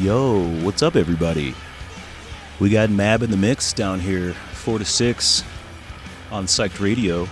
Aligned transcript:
Yo, 0.00 0.48
what's 0.64 0.82
up, 0.82 0.96
everybody? 0.96 1.54
We 2.58 2.70
got 2.70 2.88
Mab 2.88 3.22
in 3.22 3.30
the 3.30 3.36
mix 3.36 3.74
down 3.74 4.00
here, 4.00 4.32
4 4.32 4.78
to 4.78 4.84
6 4.86 5.44
on 6.30 6.46
Psyched 6.46 6.80
Radio, 6.80 7.28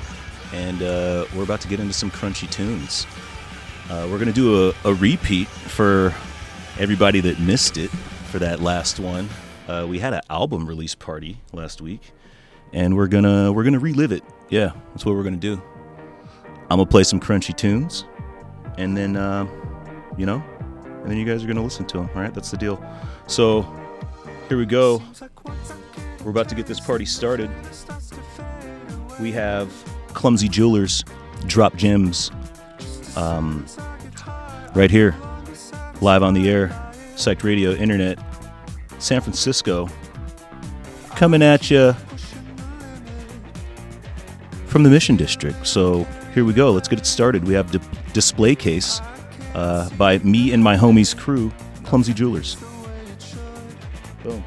and 0.52 0.82
uh, 0.82 1.24
we're 1.34 1.44
about 1.44 1.62
to 1.62 1.68
get 1.68 1.80
into 1.80 1.94
some 1.94 2.10
crunchy 2.10 2.50
tunes. 2.50 3.06
Uh, 3.88 4.06
we're 4.10 4.18
going 4.18 4.26
to 4.26 4.34
do 4.34 4.68
a, 4.68 4.74
a, 4.84 4.92
repeat 4.92 5.48
for 5.48 6.12
everybody 6.78 7.20
that 7.20 7.40
missed 7.40 7.78
it 7.78 7.88
for 8.30 8.38
that 8.38 8.60
last 8.60 9.00
one. 9.00 9.30
Uh, 9.66 9.86
we 9.88 9.98
had 9.98 10.12
an 10.12 10.20
album 10.28 10.66
release 10.66 10.94
party 10.94 11.38
last 11.54 11.80
week, 11.80 12.02
and 12.74 12.94
we're 12.94 13.08
gonna 13.08 13.50
we're 13.50 13.64
gonna 13.64 13.78
relive 13.78 14.12
it. 14.12 14.22
Yeah, 14.50 14.72
that's 14.90 15.06
what 15.06 15.14
we're 15.14 15.24
gonna 15.24 15.38
do. 15.38 15.54
I'm 16.70 16.76
gonna 16.76 16.84
play 16.84 17.04
some 17.04 17.18
crunchy 17.18 17.56
tunes, 17.56 18.04
and 18.76 18.94
then 18.94 19.16
uh, 19.16 19.46
you 20.18 20.26
know, 20.26 20.44
and 21.02 21.10
then 21.10 21.16
you 21.18 21.24
guys 21.24 21.44
are 21.44 21.46
gonna 21.46 21.62
listen 21.62 21.86
to 21.86 21.98
them. 21.98 22.10
All 22.14 22.22
right, 22.22 22.32
that's 22.34 22.50
the 22.50 22.56
deal. 22.56 22.82
So 23.26 23.62
here 24.48 24.58
we 24.58 24.66
go. 24.66 25.02
We're 26.24 26.30
about 26.30 26.48
to 26.48 26.54
get 26.54 26.66
this 26.66 26.80
party 26.80 27.04
started. 27.04 27.50
We 29.20 29.32
have 29.32 29.72
Clumsy 30.14 30.48
Jewelers, 30.48 31.04
Drop 31.46 31.76
Gems, 31.76 32.30
um, 33.16 33.64
right 34.74 34.90
here, 34.90 35.14
live 36.00 36.22
on 36.22 36.34
the 36.34 36.48
air, 36.48 36.68
Psyched 37.14 37.42
Radio, 37.44 37.72
Internet, 37.72 38.18
San 38.98 39.20
Francisco, 39.20 39.88
coming 41.16 41.42
at 41.42 41.70
you 41.70 41.94
from 44.66 44.82
the 44.82 44.90
Mission 44.90 45.16
District. 45.16 45.66
So 45.66 46.04
here 46.34 46.44
we 46.44 46.52
go. 46.52 46.70
Let's 46.70 46.88
get 46.88 46.98
it 46.98 47.06
started. 47.06 47.44
We 47.44 47.54
have 47.54 47.70
di- 47.70 47.80
Display 48.12 48.54
Case 48.54 49.00
uh, 49.58 49.90
by 49.96 50.18
me 50.18 50.52
and 50.52 50.62
my 50.62 50.76
homies 50.76 51.16
crew, 51.16 51.50
Clumsy 51.84 52.14
Jewelers. 52.14 52.56
Boom. 54.22 54.44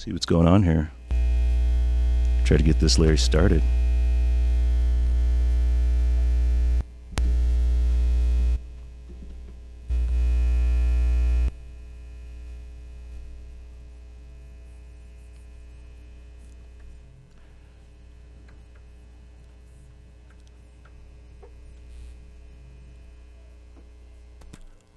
See 0.00 0.14
what's 0.14 0.24
going 0.24 0.48
on 0.48 0.62
here. 0.62 0.90
Try 2.46 2.56
to 2.56 2.62
get 2.62 2.80
this 2.80 2.98
Larry 2.98 3.18
started. 3.18 3.62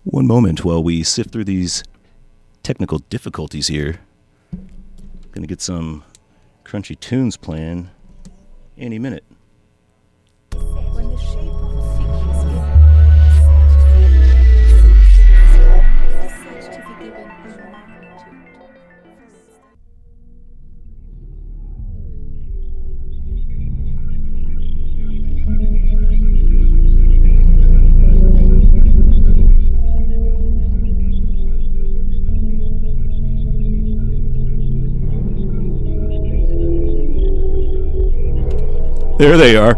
One 0.06 0.28
moment 0.28 0.64
while 0.64 0.82
we 0.82 1.04
sift 1.04 1.32
through 1.32 1.44
these 1.44 1.84
technical 2.62 3.00
difficulties 3.00 3.67
here. 3.67 4.00
Gonna 5.34 5.48
get 5.48 5.62
some 5.62 6.03
crunchy 6.64 7.00
tunes 7.00 7.38
playing 7.38 7.89
any 8.77 8.99
minute. 8.99 9.26
There 39.23 39.38
they 39.38 39.56
are. 39.56 39.78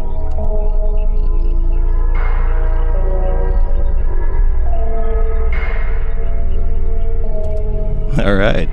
All 8.26 8.34
right. 8.34 8.68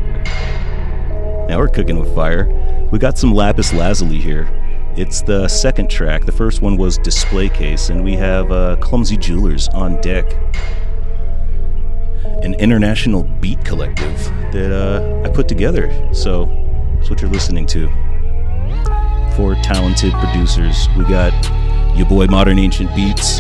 Now 1.48 1.60
we're 1.60 1.68
cooking 1.68 2.00
with 2.00 2.16
fire. 2.16 2.48
We 2.92 2.98
got 2.98 3.20
some 3.20 3.36
lapis 3.36 3.72
lazuli 3.72 4.18
here. 4.18 4.50
It's 4.98 5.22
the 5.22 5.48
second 5.48 5.92
track. 5.92 6.26
The 6.26 6.32
first 6.32 6.64
one 6.64 6.76
was 6.76 6.98
Display 6.98 7.50
Case, 7.50 7.90
and 7.92 8.04
we 8.04 8.16
have 8.16 8.52
uh, 8.52 8.78
Clumsy 8.78 9.16
Jewelers 9.16 9.68
on 9.68 10.02
deck. 10.02 10.26
An 12.42 12.56
international 12.56 13.22
beat 13.22 13.64
collective 13.64 14.18
that 14.52 14.72
uh, 14.72 15.22
I 15.24 15.30
put 15.32 15.48
together. 15.48 15.92
So 16.16 16.46
that's 16.96 17.12
what 17.12 17.22
you're 17.22 17.30
listening 17.30 17.68
to 17.68 17.92
four 19.36 19.56
talented 19.56 20.14
producers. 20.14 20.88
We 20.98 21.06
got 21.06 21.34
your 21.96 22.08
boy 22.08 22.28
Modern 22.28 22.60
Ancient 22.60 22.94
Beats, 22.96 23.40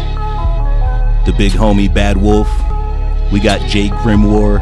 the 1.25 1.33
big 1.37 1.51
homie 1.51 1.93
Bad 1.93 2.17
Wolf, 2.17 2.49
we 3.31 3.39
got 3.39 3.61
Jay 3.67 3.89
Grimoire, 3.89 4.59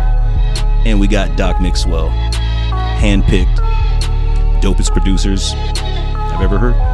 and 0.85 0.99
we 0.99 1.07
got 1.07 1.35
Doc 1.37 1.59
Mixwell. 1.61 2.09
Handpicked, 2.99 3.57
dopest 4.61 4.91
producers 4.91 5.53
I've 5.55 6.41
ever 6.41 6.57
heard. 6.57 6.90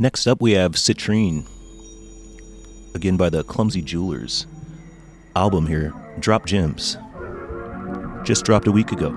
Next 0.00 0.26
up, 0.26 0.40
we 0.40 0.52
have 0.52 0.76
Citrine, 0.76 1.44
again 2.94 3.18
by 3.18 3.28
the 3.28 3.44
Clumsy 3.44 3.82
Jewelers. 3.82 4.46
Album 5.36 5.66
here, 5.66 5.92
Drop 6.18 6.46
Gems. 6.46 6.96
Just 8.24 8.46
dropped 8.46 8.66
a 8.66 8.72
week 8.72 8.92
ago. 8.92 9.10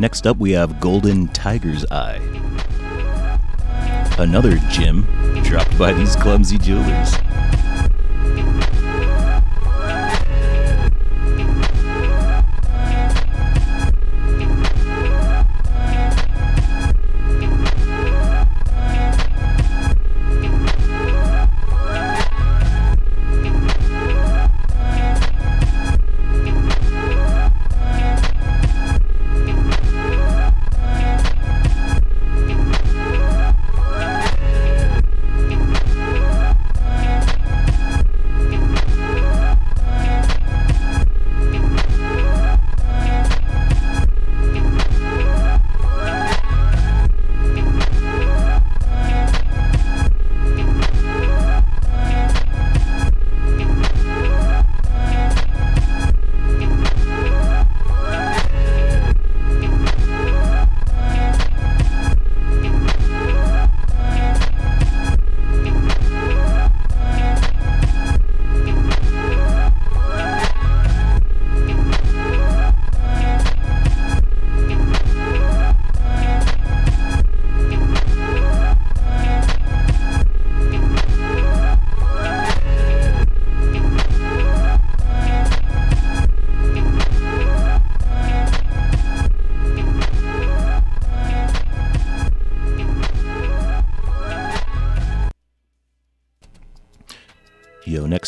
Next 0.00 0.28
up, 0.28 0.36
we 0.36 0.52
have 0.52 0.78
Golden 0.78 1.26
Tiger's 1.28 1.84
Eye. 1.90 2.20
Another 4.16 4.56
gem 4.70 5.06
dropped 5.42 5.76
by 5.76 5.92
these 5.92 6.14
clumsy 6.14 6.56
jewelers. 6.56 7.14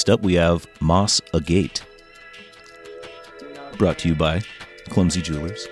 Next 0.01 0.09
up, 0.09 0.23
we 0.23 0.33
have 0.33 0.67
Moss 0.81 1.21
Agate. 1.35 1.85
Brought 3.77 3.99
to 3.99 4.09
you 4.09 4.15
by 4.15 4.41
Clumsy 4.89 5.21
Jewelers. 5.21 5.69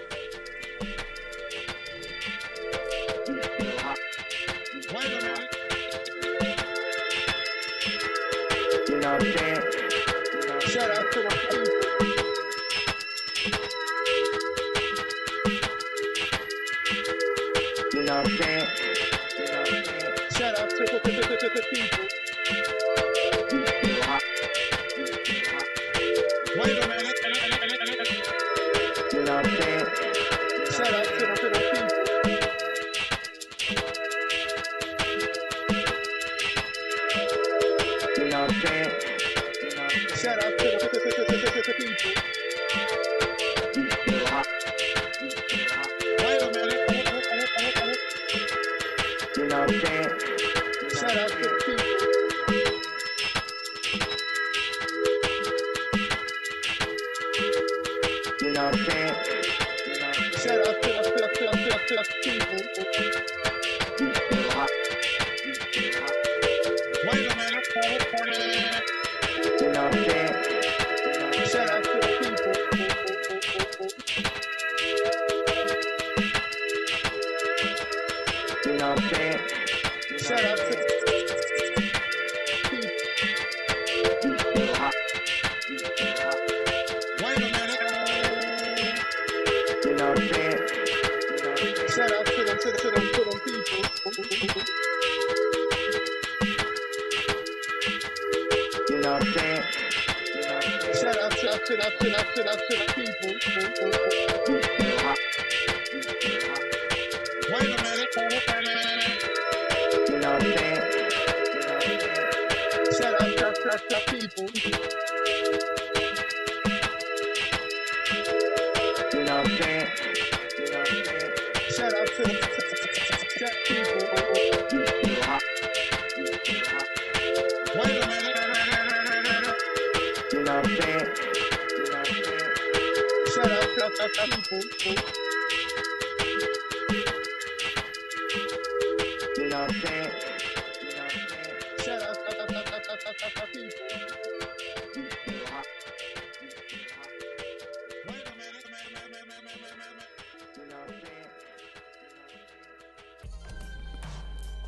know 139.58 139.66
what 139.66 139.74
I'm 139.74 139.80
saying? 139.80 140.10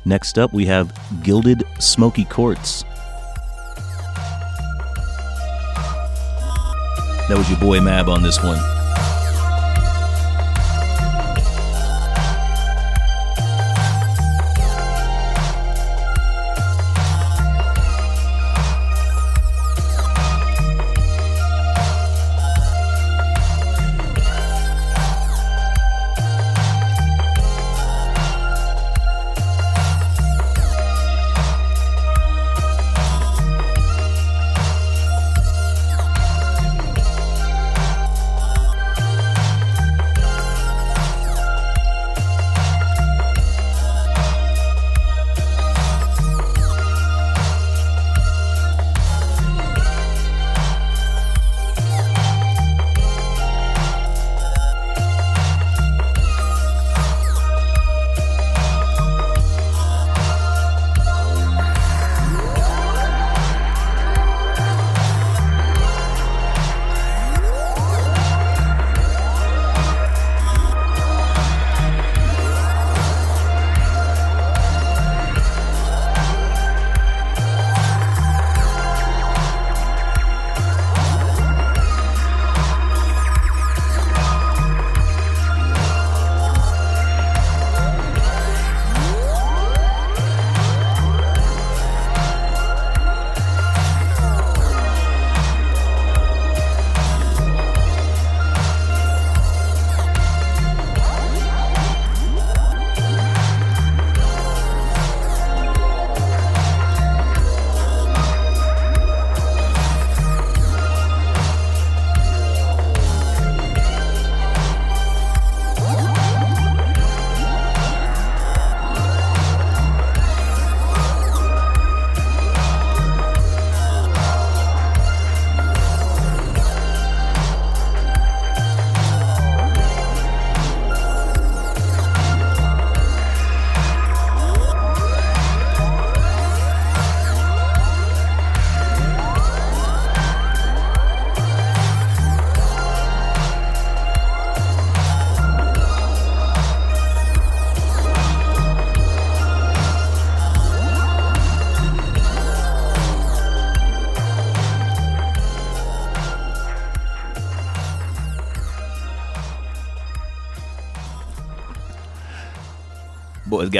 Next 0.03 0.39
up, 0.39 0.51
we 0.51 0.65
have 0.65 0.91
Gilded 1.23 1.63
Smoky 1.79 2.25
Quartz. 2.25 2.83
That 7.29 7.37
was 7.37 7.49
your 7.49 7.59
boy 7.59 7.79
Mab 7.79 8.09
on 8.09 8.23
this 8.23 8.43
one. 8.43 8.80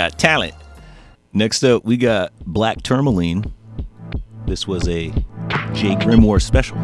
Got 0.01 0.17
talent. 0.17 0.55
Next 1.31 1.63
up, 1.63 1.85
we 1.85 1.95
got 1.95 2.33
Black 2.47 2.81
Tourmaline. 2.81 3.53
This 4.47 4.67
was 4.67 4.87
a 4.87 5.11
Jay 5.73 5.93
Grimoire 5.95 6.41
special. 6.41 6.75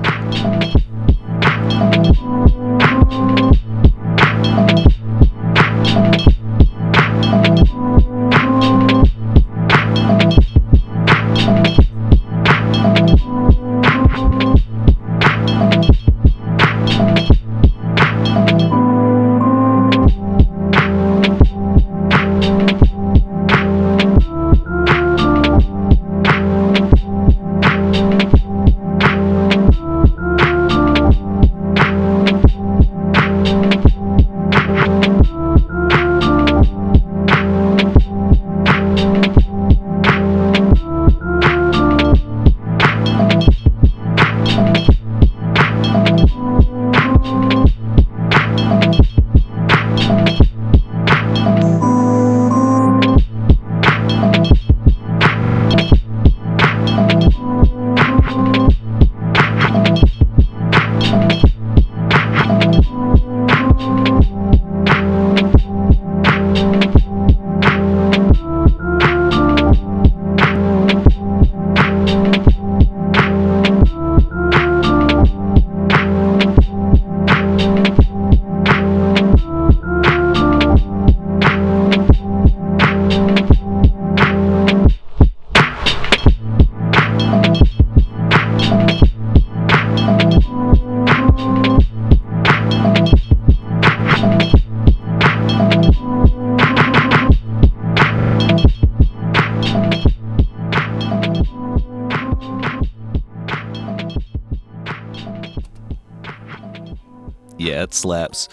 It 107.88 107.94
slaps. 107.94 108.50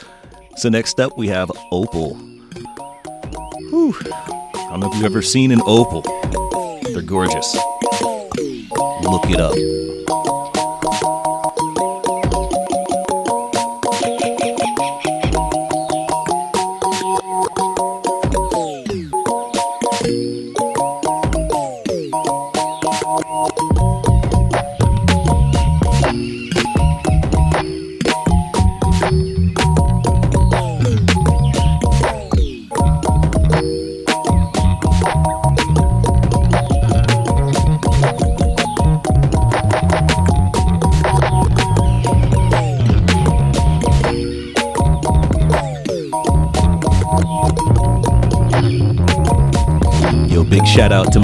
So 0.59 0.69
next 0.69 1.01
up 1.01 1.19
we 1.19 1.27
have 1.27 1.51
Opal. 1.73 2.15
Whew. 3.71 3.93
I 4.05 4.69
don't 4.71 4.79
know 4.79 4.87
if 4.87 4.95
you've 4.95 5.05
ever 5.05 5.23
seen 5.23 5.51
an 5.51 5.61
opal. 5.67 6.03
They're 6.93 7.03
gorgeous. 7.03 7.53
Look 9.03 9.29
it 9.29 9.41
up. 9.41 9.57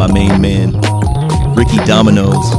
My 0.01 0.11
main 0.11 0.41
man, 0.41 0.73
Ricky 1.55 1.77
Dominoes. 1.85 2.55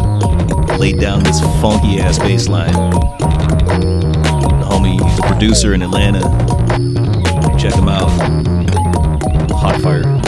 Laid 0.80 0.99
down 0.99 1.23
this 1.23 1.39
funky 1.60 1.99
ass 1.99 2.19
bass 2.19 2.47
line. 2.47 2.71
The 2.71 4.67
homie, 4.69 5.01
he's 5.01 5.17
a 5.17 5.23
producer 5.23 5.73
in 5.73 5.82
Atlanta. 5.82 6.21
Check 7.58 7.73
him 7.73 7.89
out. 7.89 8.12
Hot 9.54 9.82
fire. 9.82 10.20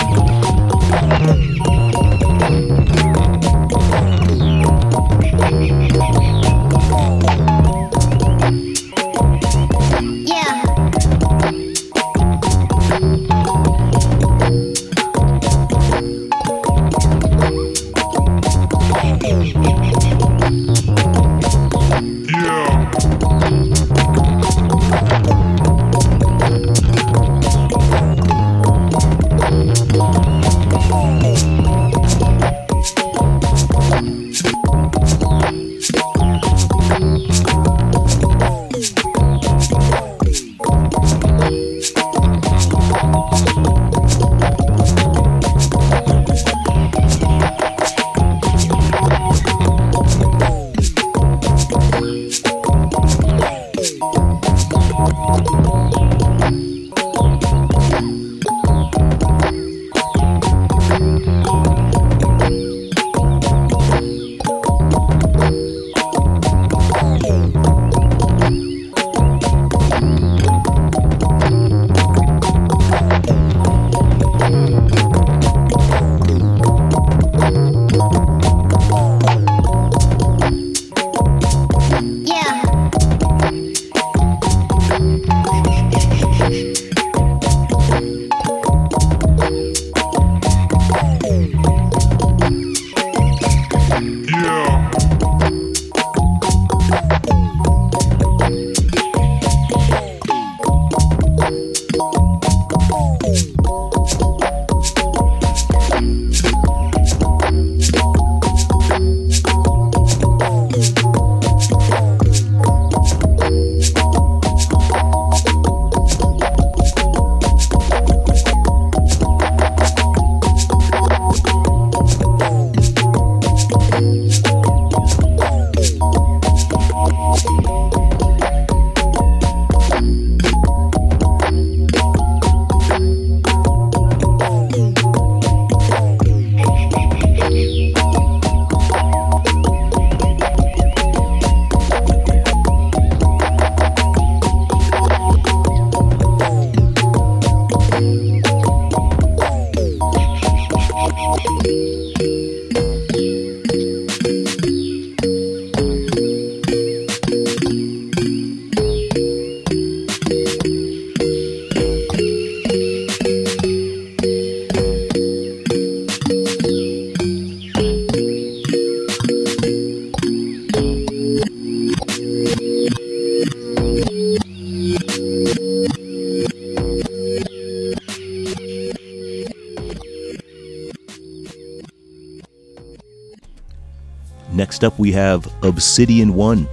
Next 184.84 184.96
up, 184.96 185.00
we 185.00 185.14
have 185.14 185.48
Obsidian 185.64 186.34
One. 186.34 186.68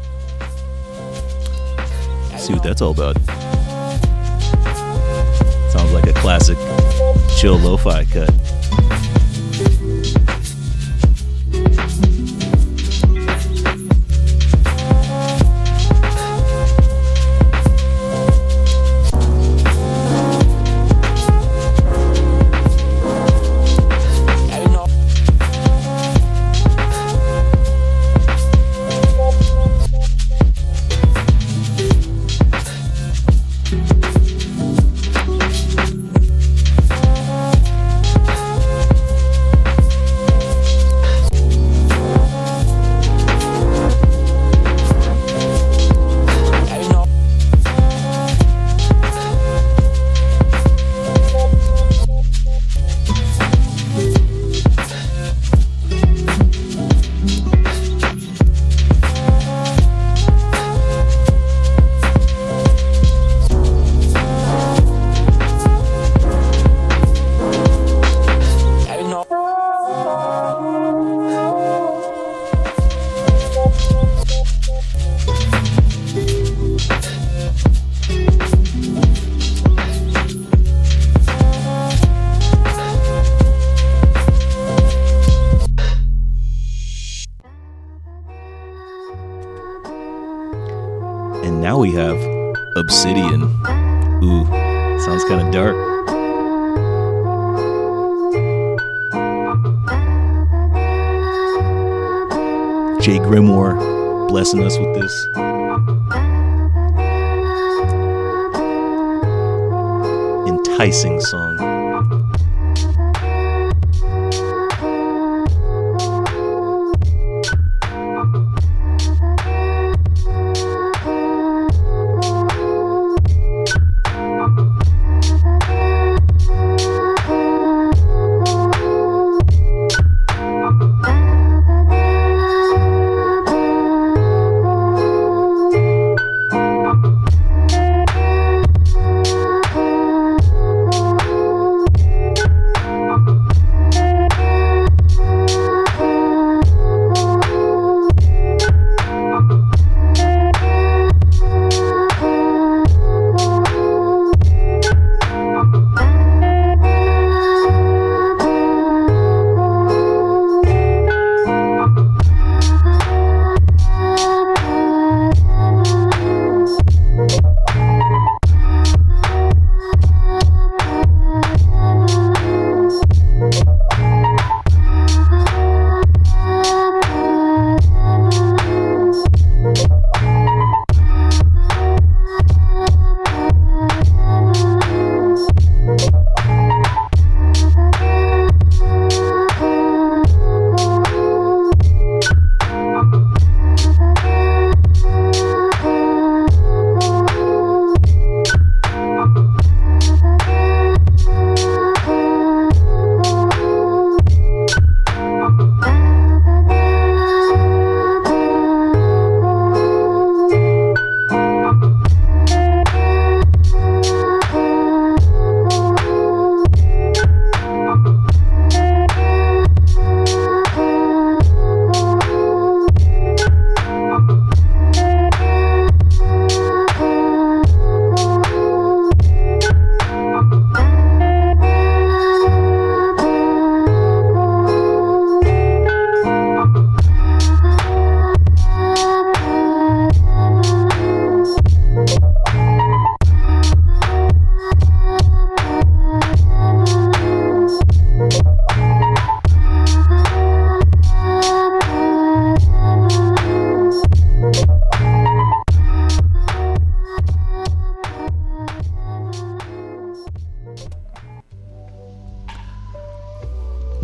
Let's 2.31 2.45
see 2.45 2.53
what 2.53 2.65
that's 2.65 2.83
all 2.83 2.91
about. 2.91 3.17
Sounds 5.71 5.93
like 5.93 6.09
a 6.09 6.13
classic 6.15 6.59
chill 7.37 7.57
lo 7.57 7.77
fi 7.77 8.05
cut. 8.07 8.50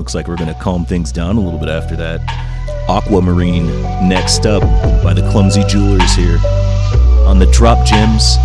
Looks 0.07 0.15
like 0.15 0.29
we're 0.29 0.37
going 0.37 0.55
to 0.55 0.61
calm 0.61 0.85
things 0.85 1.11
down 1.11 1.37
a 1.37 1.41
little 1.41 1.59
bit 1.59 1.69
after 1.69 1.97
that. 1.97 2.21
Aquamarine 2.89 3.67
next 4.09 4.47
up 4.47 4.63
by 5.03 5.13
the 5.13 5.29
Clumsy 5.33 5.65
Jewelers 5.65 6.15
here 6.15 6.39
on 7.27 7.41
the 7.41 7.47
Drop 7.47 7.85
Gems 7.85 8.37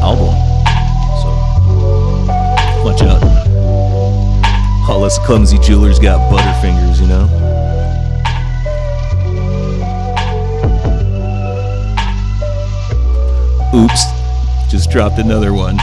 album. 0.00 0.32
So 1.18 1.30
watch 2.84 3.02
out. 3.02 3.20
All 4.88 5.02
us 5.02 5.18
clumsy 5.26 5.58
jewelers 5.58 5.98
got 5.98 6.32
butterfingers, 6.32 7.00
you 7.00 7.08
know? 7.08 7.24
Oops, 13.74 14.70
just 14.70 14.92
dropped 14.92 15.18
another 15.18 15.52
one. 15.52 15.76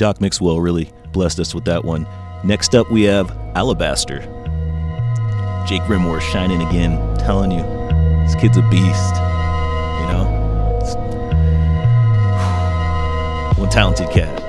Doc 0.00 0.18
Mixwell 0.18 0.62
really 0.62 0.90
blessed 1.12 1.38
us 1.40 1.54
with 1.54 1.66
that 1.66 1.84
one. 1.84 2.06
Next 2.42 2.74
up, 2.74 2.90
we 2.90 3.02
have 3.02 3.30
Alabaster. 3.54 4.20
Jay 5.68 5.78
Grimoire 5.80 6.22
shining 6.22 6.62
again, 6.62 6.96
telling 7.18 7.50
you, 7.50 7.60
this 8.24 8.34
kid's 8.36 8.56
a 8.56 8.62
beast. 8.70 9.14
You 10.00 10.06
know? 10.08 10.24
One 13.58 13.68
talented 13.70 14.08
cat. 14.08 14.39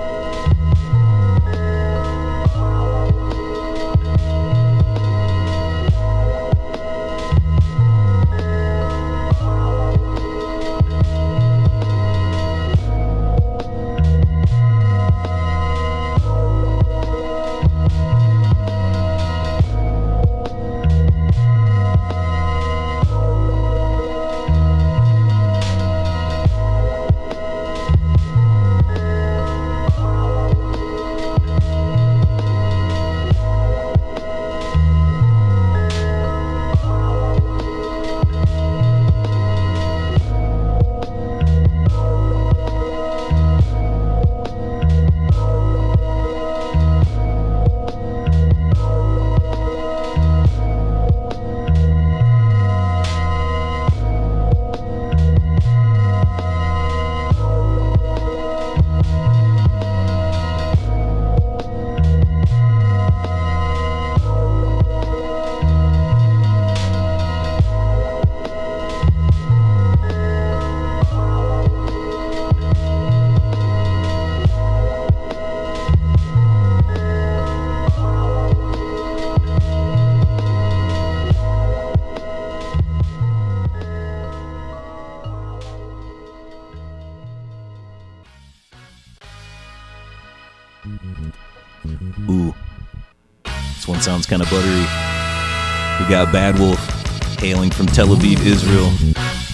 Bad 96.32 96.58
Wolf 96.60 96.80
hailing 97.40 97.70
from 97.72 97.88
Tel 97.88 98.08
Aviv, 98.08 98.46
Israel, 98.46 98.92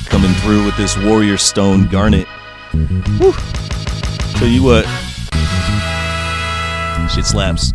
coming 0.06 0.32
through 0.42 0.64
with 0.66 0.78
this 0.78 0.98
Warrior 0.98 1.38
Stone 1.38 1.88
Garnet. 1.88 2.28
Woo. 3.20 3.34
Tell 4.36 4.48
you 4.48 4.62
what, 4.64 4.86
shit 7.10 7.26
slaps. 7.26 7.74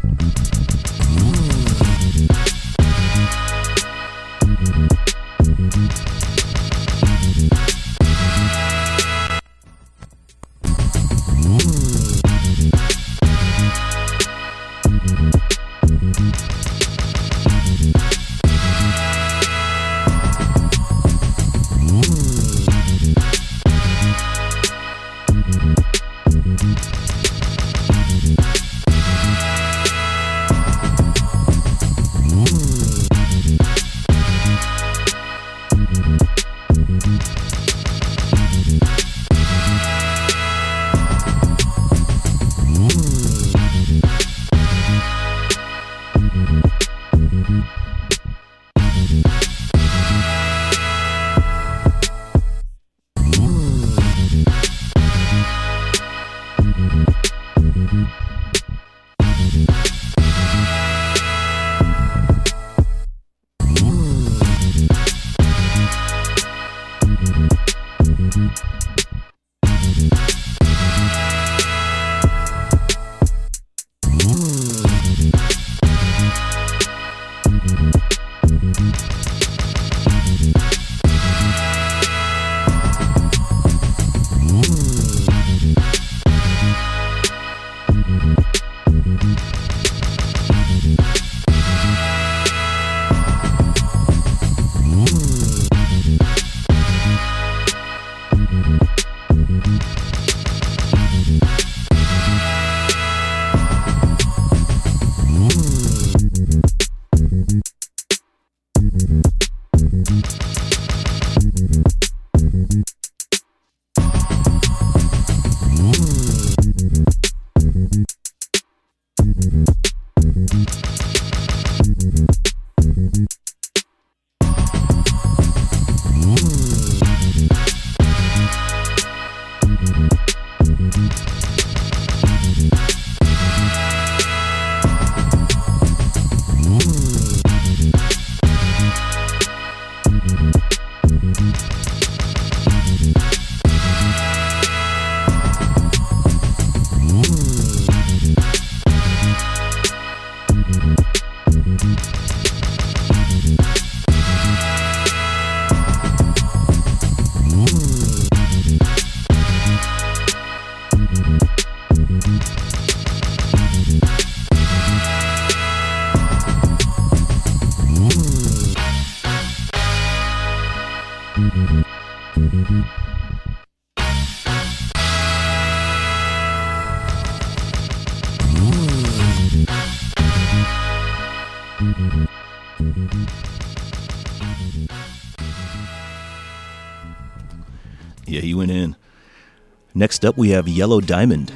Next 190.02 190.24
up, 190.24 190.36
we 190.36 190.48
have 190.48 190.66
Yellow 190.66 191.00
Diamond 191.00 191.52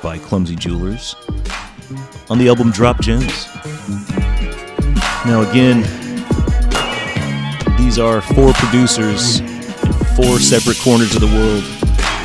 by 0.00 0.16
Clumsy 0.16 0.54
Jewelers 0.54 1.16
on 2.30 2.38
the 2.38 2.46
album 2.46 2.70
Drop 2.70 3.00
Gems. 3.00 3.48
Now, 5.26 5.42
again, 5.42 5.80
these 7.76 7.98
are 7.98 8.20
four 8.20 8.52
producers 8.52 9.40
in 9.40 9.48
four 10.14 10.38
separate 10.38 10.78
corners 10.78 11.16
of 11.16 11.20
the 11.20 11.26
world 11.26 11.64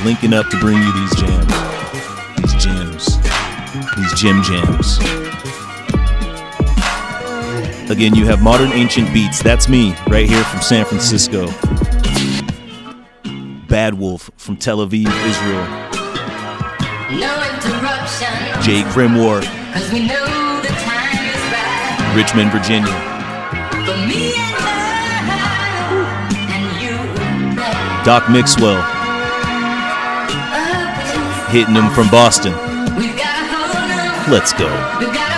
linking 0.06 0.36
up 0.36 0.48
to 0.50 0.60
bring 0.60 0.78
you 0.78 0.94
these 0.94 1.16
jams, 1.16 1.54
these 2.38 2.64
gems, 2.64 3.18
these 3.98 4.22
gem 4.22 4.44
jams. 4.44 5.00
Again, 7.90 8.14
you 8.14 8.28
have 8.28 8.44
Modern 8.44 8.72
Ancient 8.74 9.12
Beats. 9.16 9.42
That's 9.42 9.68
me 9.68 9.96
right 10.10 10.30
here 10.30 10.44
from 10.44 10.62
San 10.62 10.86
Francisco. 10.86 11.48
Bad 13.80 13.94
Wolf 13.98 14.30
from 14.36 14.58
Tel 14.58 14.80
Aviv, 14.86 15.08
Israel. 15.08 15.66
No 17.18 17.32
interruption. 17.48 18.28
Jay 18.62 18.82
Grimoire, 18.92 19.42
Cause 19.72 19.90
we 19.94 20.06
know 20.06 20.60
the 20.62 20.68
time 20.84 21.24
is 21.24 21.42
right 21.54 22.14
Richmond, 22.14 22.52
Virginia. 22.52 22.92
for 23.88 23.96
me 24.06 24.34
and 24.36 24.54
love 25.32 25.96
and 26.52 26.66
you. 26.84 28.04
Doc 28.04 28.30
Mixwell, 28.30 28.82
hitting 31.50 31.74
them 31.74 31.90
from 31.92 32.10
Boston. 32.10 32.52
We've 32.98 33.16
got 33.16 33.32
to 33.40 33.46
hold 33.48 34.26
on. 34.26 34.30
Let's 34.30 34.52
go. 34.52 35.29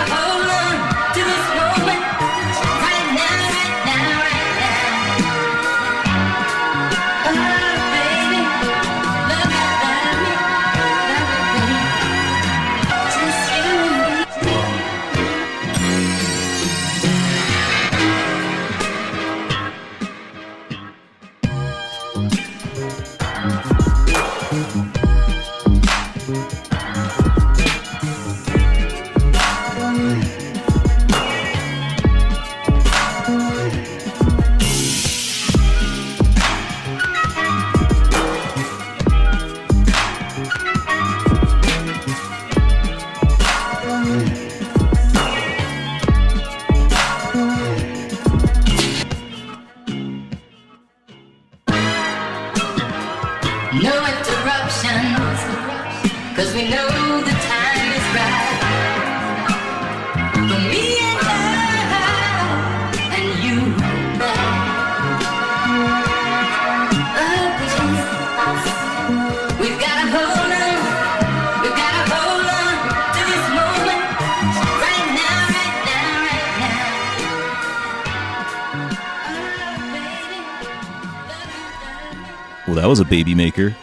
That 82.82 82.88
was 82.88 82.98
a 82.98 83.04
baby 83.04 83.32
maker. 83.32 83.76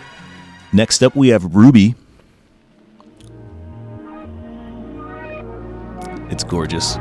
Next 0.73 1.01
up, 1.03 1.15
we 1.15 1.29
have 1.29 1.55
Ruby. 1.55 1.95
It's 6.29 6.43
gorgeous. 6.43 6.97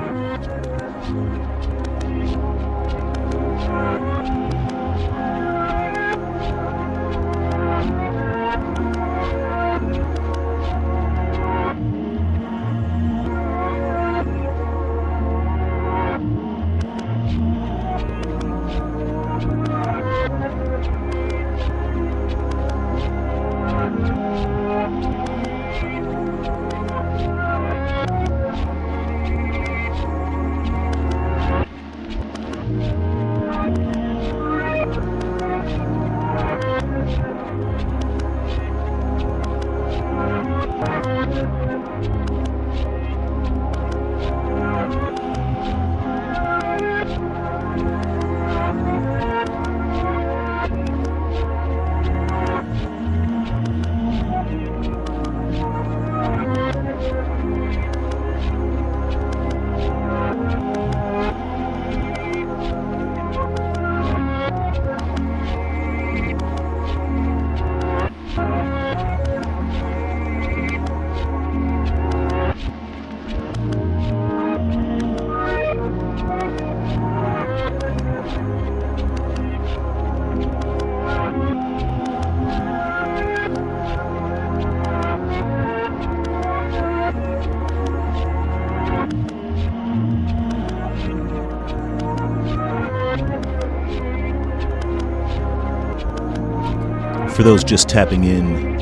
For 97.38 97.44
those 97.44 97.62
just 97.62 97.88
tapping 97.88 98.24
in, 98.24 98.80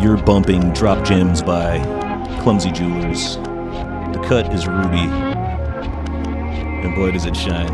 you're 0.00 0.16
bumping 0.16 0.72
Drop 0.72 1.04
Gems 1.04 1.42
by 1.42 1.80
Clumsy 2.44 2.70
Jewelers. 2.70 3.38
The 3.38 4.24
cut 4.28 4.54
is 4.54 4.68
Ruby, 4.68 5.10
and 6.78 6.94
boy, 6.94 7.10
does 7.10 7.26
it 7.26 7.34
shine. 7.34 7.72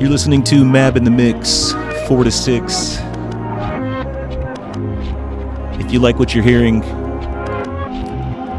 You're 0.00 0.08
listening 0.08 0.42
to 0.44 0.64
Mab 0.64 0.96
in 0.96 1.04
the 1.04 1.10
Mix, 1.10 1.72
4 2.08 2.24
to 2.24 2.30
6. 2.30 2.98
If 5.84 5.92
you 5.92 5.98
like 5.98 6.18
what 6.18 6.34
you're 6.34 6.42
hearing, 6.42 6.76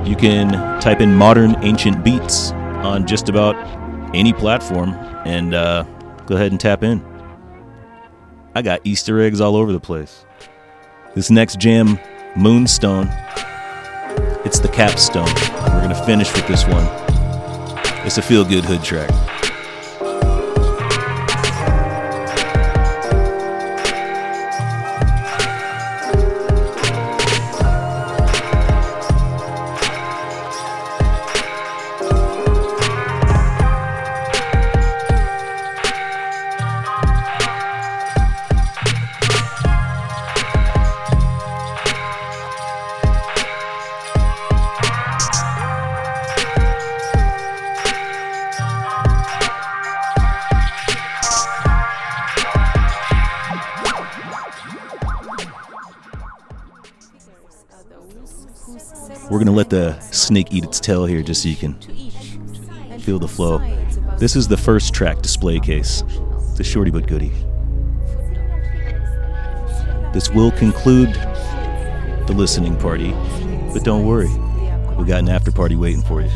you 0.06 0.16
can 0.16 0.80
type 0.80 1.02
in 1.02 1.16
modern 1.16 1.56
ancient 1.64 2.04
beats 2.04 2.52
on 2.52 3.08
just 3.08 3.30
about 3.30 3.56
any 4.16 4.32
platform 4.32 4.92
and 5.26 5.56
uh, 5.56 5.86
go 6.28 6.36
ahead 6.36 6.52
and 6.52 6.62
tap 6.62 6.84
in. 6.84 7.04
I 8.60 8.62
got 8.62 8.82
Easter 8.84 9.22
eggs 9.22 9.40
all 9.40 9.56
over 9.56 9.72
the 9.72 9.80
place. 9.80 10.26
This 11.16 11.32
next 11.32 11.62
jam, 11.62 11.98
Moonstone, 12.36 13.08
it's 14.44 14.60
the 14.60 14.68
capstone. 14.68 15.34
We're 15.72 15.82
going 15.82 15.96
to 15.96 16.04
finish 16.06 16.30
with 16.36 16.46
this 16.46 16.66
one. 16.66 16.86
It's 18.06 18.18
a 18.18 18.22
feel 18.22 18.44
good 18.44 18.66
hood 18.66 18.84
track. 18.84 19.29
Snake 60.30 60.50
eat 60.52 60.64
its 60.64 60.80
tail 60.80 61.08
here, 61.08 61.24
just 61.24 61.42
so 61.42 61.50
you 61.50 61.56
can 61.56 61.74
feel 63.00 63.18
the 63.18 63.28
flow. 63.28 63.58
This 64.20 64.36
is 64.36 64.48
the 64.48 64.58
first 64.58 64.94
track 64.94 65.24
display 65.24 65.60
case. 65.60 66.04
It's 66.52 66.60
a 66.60 66.64
shorty 66.64 66.92
but 66.92 67.08
goodie. 67.08 67.34
This 70.14 70.30
will 70.30 70.52
conclude 70.52 71.16
the 72.28 72.36
listening 72.36 72.78
party, 72.78 73.12
but 73.74 73.84
don't 73.84 74.06
worry, 74.06 74.30
we 74.98 75.06
got 75.06 75.18
an 75.20 75.30
after 75.30 75.52
party 75.52 75.76
waiting 75.76 76.04
for 76.04 76.22
you. 76.22 76.30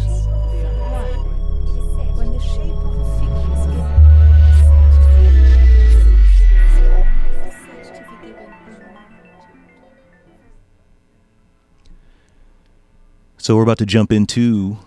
So 13.44 13.58
we're 13.58 13.64
about 13.64 13.80
to 13.80 13.86
jump 13.86 14.14
into 14.14 14.78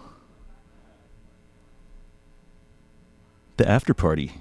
the 3.58 3.68
after 3.68 3.92
party. 3.92 4.40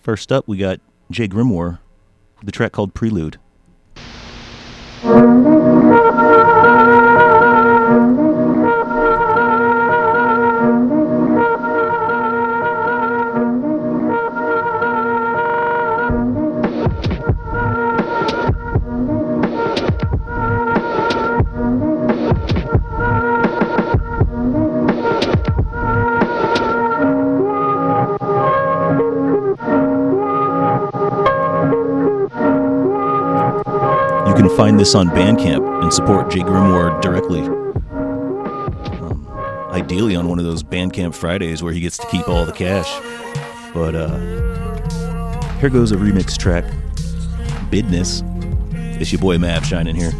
First 0.00 0.32
up, 0.32 0.48
we 0.48 0.56
got 0.56 0.80
Jay 1.10 1.28
Grimoire 1.28 1.78
with 2.38 2.46
the 2.46 2.52
track 2.52 2.72
called 2.72 2.94
Prelude. 2.94 3.38
On 34.92 35.08
Bandcamp 35.08 35.82
and 35.82 35.92
support 35.92 36.30
Jay 36.30 36.40
Grimoire 36.40 37.00
directly. 37.00 37.40
Um, 39.00 39.26
ideally 39.72 40.14
on 40.14 40.28
one 40.28 40.38
of 40.38 40.44
those 40.44 40.62
Bandcamp 40.62 41.14
Fridays 41.14 41.64
where 41.64 41.72
he 41.72 41.80
gets 41.80 41.96
to 41.96 42.06
keep 42.08 42.28
all 42.28 42.44
the 42.44 42.52
cash. 42.52 42.88
But 43.72 43.96
uh, 43.96 44.18
here 45.58 45.70
goes 45.70 45.90
a 45.90 45.96
remix 45.96 46.38
track. 46.38 46.64
Bidness. 47.70 48.22
It's 49.00 49.10
your 49.10 49.20
boy 49.20 49.38
Mab 49.38 49.64
shining 49.64 49.96
here. 49.96 50.12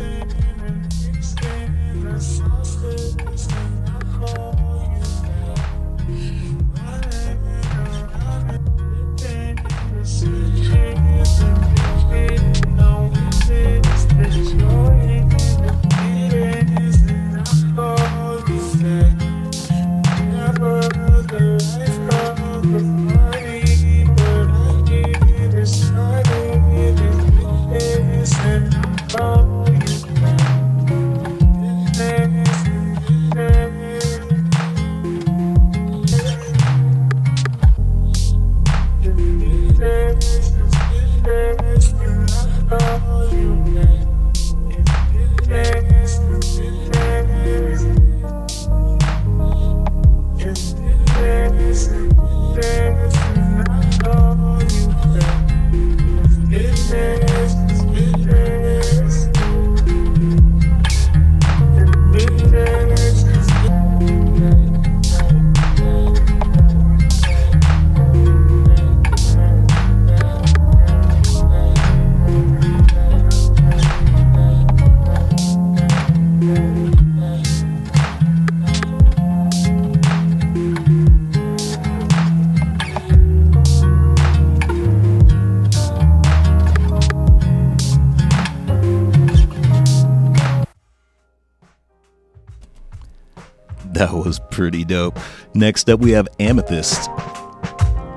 Dope. 94.95 95.19
Next 95.55 95.91
up, 95.91 95.99
we 95.99 96.13
have 96.13 96.29
Amethyst. 96.39 97.11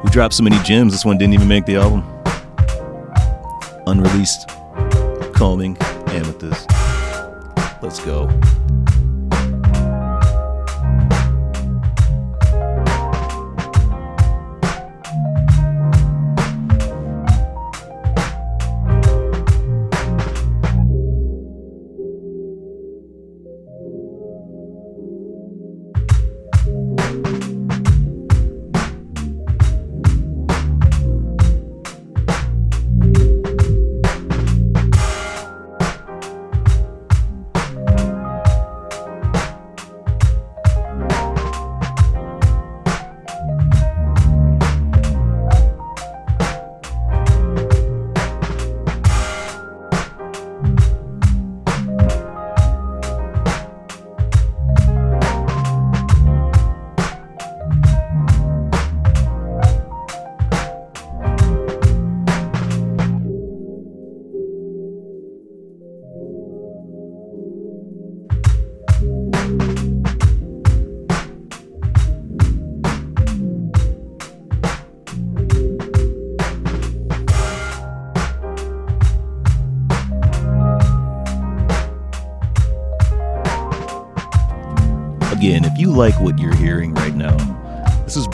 We 0.04 0.12
dropped 0.12 0.36
so 0.36 0.44
many 0.44 0.62
gems, 0.64 0.94
this 0.94 1.04
one 1.04 1.18
didn't 1.18 1.34
even 1.34 1.48
make 1.48 1.66
the 1.66 1.78
album. 1.78 2.04
Unreleased, 3.88 4.48
calming 5.34 5.76
Amethyst. 6.10 6.70
Let's 7.82 8.00
go. 8.06 8.30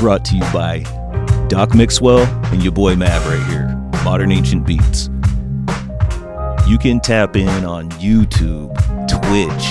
Brought 0.04 0.26
to 0.26 0.36
you 0.36 0.42
by 0.52 0.80
Doc 1.48 1.74
Mixwell 1.74 2.26
and 2.52 2.62
your 2.62 2.74
boy 2.74 2.94
Mab 2.94 3.26
right 3.26 3.42
here, 3.48 3.70
Modern 4.04 4.34
Ancient 4.34 4.68
Beats. 4.68 5.10
You 6.68 6.78
can 6.78 7.00
tap 7.00 7.38
in 7.38 7.64
on 7.64 7.90
YouTube, 7.92 8.76
Twitch, 9.08 9.64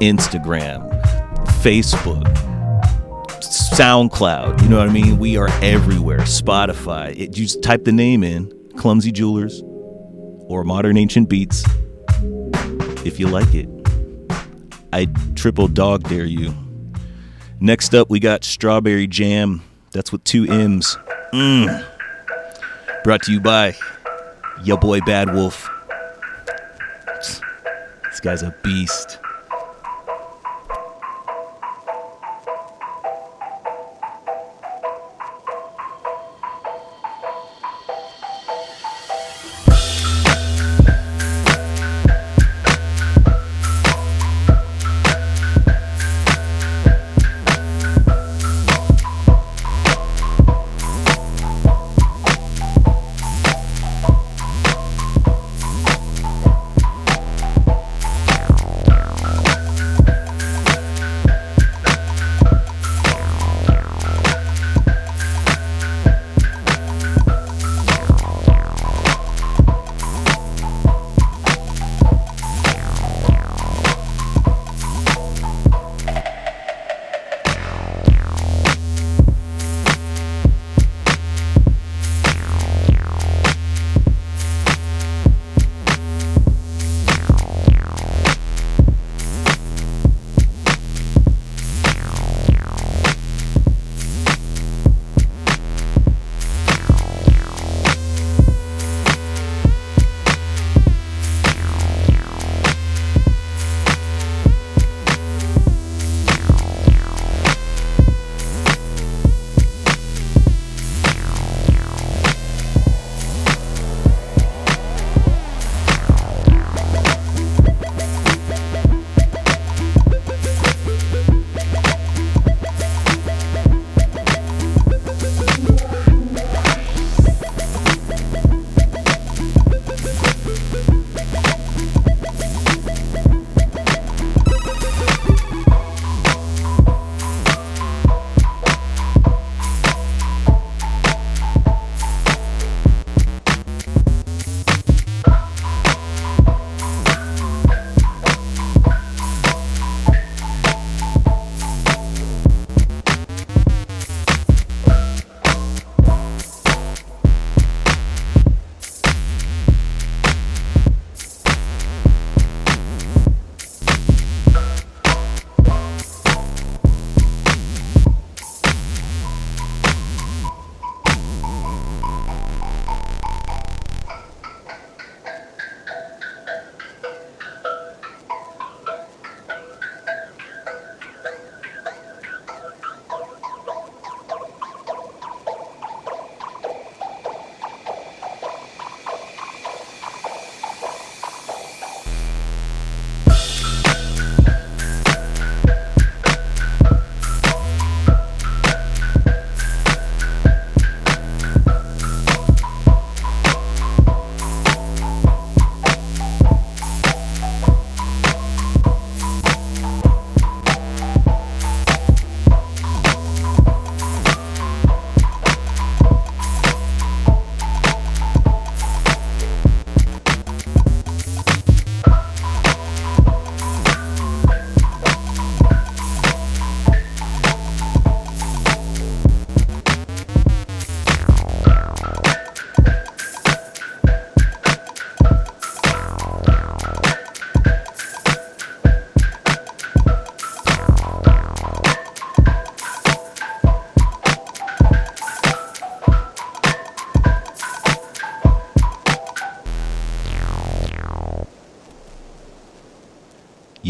Instagram, 0.00 0.90
Facebook, 1.62 2.24
SoundCloud. 3.38 4.60
You 4.60 4.68
know 4.68 4.78
what 4.78 4.88
I 4.88 4.92
mean? 4.92 5.20
We 5.20 5.36
are 5.36 5.50
everywhere. 5.62 6.18
Spotify. 6.22 7.12
It, 7.12 7.38
you 7.38 7.44
just 7.44 7.62
type 7.62 7.84
the 7.84 7.92
name 7.92 8.24
in, 8.24 8.52
Clumsy 8.76 9.12
Jewelers 9.12 9.62
or 10.48 10.64
Modern 10.64 10.96
Ancient 10.96 11.28
Beats, 11.28 11.64
if 13.06 13.20
you 13.20 13.28
like 13.28 13.54
it. 13.54 13.68
I 14.92 15.06
triple 15.36 15.68
dog 15.68 16.08
dare 16.08 16.24
you. 16.24 16.52
Next 17.62 17.94
up, 17.94 18.10
we 18.10 18.18
got 18.18 18.42
Strawberry 18.42 19.06
Jam. 19.06 19.62
That's 19.92 20.10
with 20.10 20.24
two 20.24 20.50
M's. 20.50 20.98
Mm. 21.32 21.86
Brought 23.04 23.22
to 23.22 23.32
you 23.32 23.38
by 23.38 23.76
your 24.64 24.78
boy 24.78 24.98
Bad 25.06 25.32
Wolf. 25.32 25.70
This 27.14 28.18
guy's 28.20 28.42
a 28.42 28.52
beast. 28.64 29.20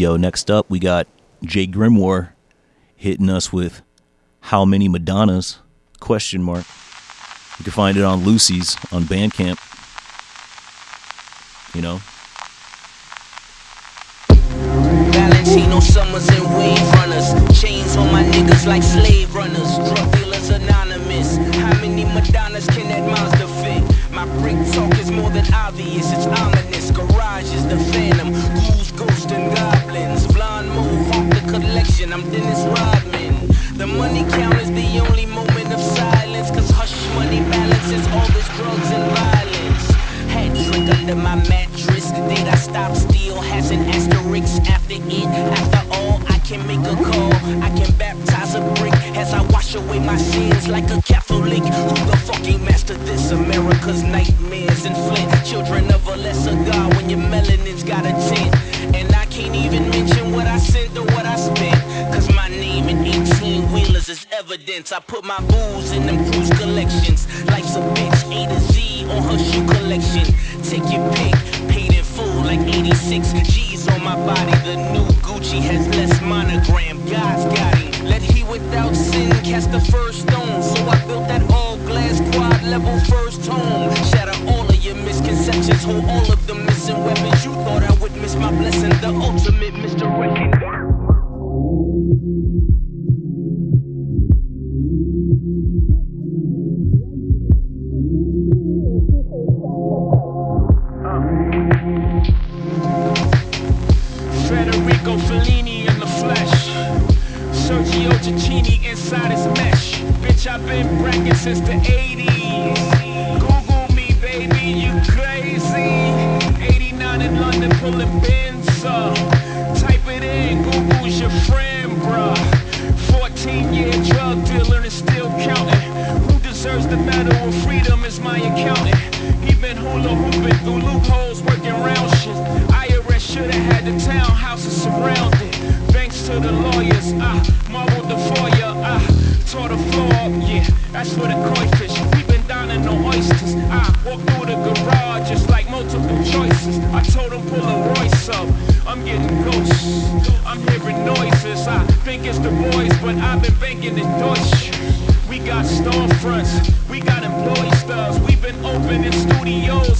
Next 0.03 0.51
up 0.51 0.69
we 0.69 0.79
got 0.79 1.07
Jay 1.45 1.65
Grimoire 1.65 2.33
hitting 2.95 3.29
us 3.29 3.53
with 3.53 3.81
how 4.41 4.65
many 4.65 4.89
Madonnas? 4.89 5.59
Question 6.01 6.43
mark. 6.43 6.65
You 7.57 7.63
can 7.63 7.71
find 7.71 7.97
it 7.97 8.03
on 8.03 8.25
Lucy's 8.25 8.75
on 8.91 9.03
Bandcamp. 9.03 9.57
You 11.73 11.81
know, 11.81 12.01
Valentino 15.13 15.79
summers 15.79 16.27
and 16.27 16.43
runners. 16.95 17.61
Chains 17.61 17.95
on 17.95 18.11
my 18.11 18.23
niggas 18.23 18.67
like 18.67 18.83
slave 18.83 19.12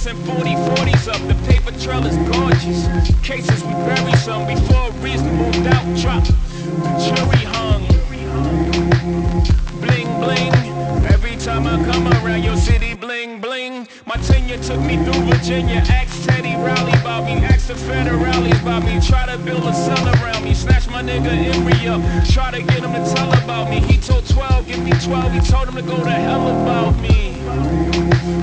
and 0.06 0.18
40 0.26 0.54
40s 0.54 1.08
up. 1.08 1.20
The 1.28 1.34
paper 1.46 1.70
trail 1.78 2.04
is 2.04 2.16
gorgeous. 2.28 2.88
Cases 3.22 3.64
we 3.64 3.72
bury 3.88 4.12
some 4.16 4.46
before 4.46 4.90
reason 5.00 5.34
moved 5.34 5.66
out. 5.66 5.84
Drop 5.96 6.24
the 6.24 6.90
jury 7.00 7.44
hung. 7.54 7.86
Bling 9.80 10.08
bling. 10.20 10.52
Every 11.06 11.36
time 11.36 11.66
I 11.66 11.82
come 11.90 12.06
around 12.08 12.42
your 12.42 12.56
city, 12.56 12.94
bling 12.94 13.40
bling. 13.40 13.88
My 14.04 14.16
tenure 14.16 14.58
took 14.58 14.80
me 14.80 14.96
through 15.04 15.24
Virginia. 15.24 15.82
Ask 15.88 16.28
Teddy 16.28 16.54
Riley 16.56 16.92
about 17.00 17.24
me. 17.24 17.32
Ask 17.44 17.68
the 17.68 17.74
federales 17.74 18.60
about 18.60 18.84
me. 18.84 19.00
Try 19.00 19.26
to 19.26 19.38
build 19.38 19.64
a 19.64 19.72
cell 19.72 20.06
around 20.06 20.44
me. 20.44 20.54
Snatch 20.54 20.86
my 20.88 21.02
nigga 21.02 21.32
Emery 21.54 21.88
up. 21.88 22.02
Try 22.28 22.50
to 22.50 22.62
get 22.62 22.82
him 22.82 22.92
to 22.92 23.14
tell 23.14 23.32
about 23.42 23.70
me. 23.70 23.80
He 23.80 23.96
told 23.96 24.28
12, 24.28 24.66
give 24.66 24.82
me 24.82 24.92
12. 25.02 25.32
He 25.32 25.40
told 25.40 25.68
him 25.68 25.76
to 25.76 25.82
go 25.82 25.96
to 25.96 26.10
hell 26.10 26.48
about 26.48 27.00
me. 27.00 27.33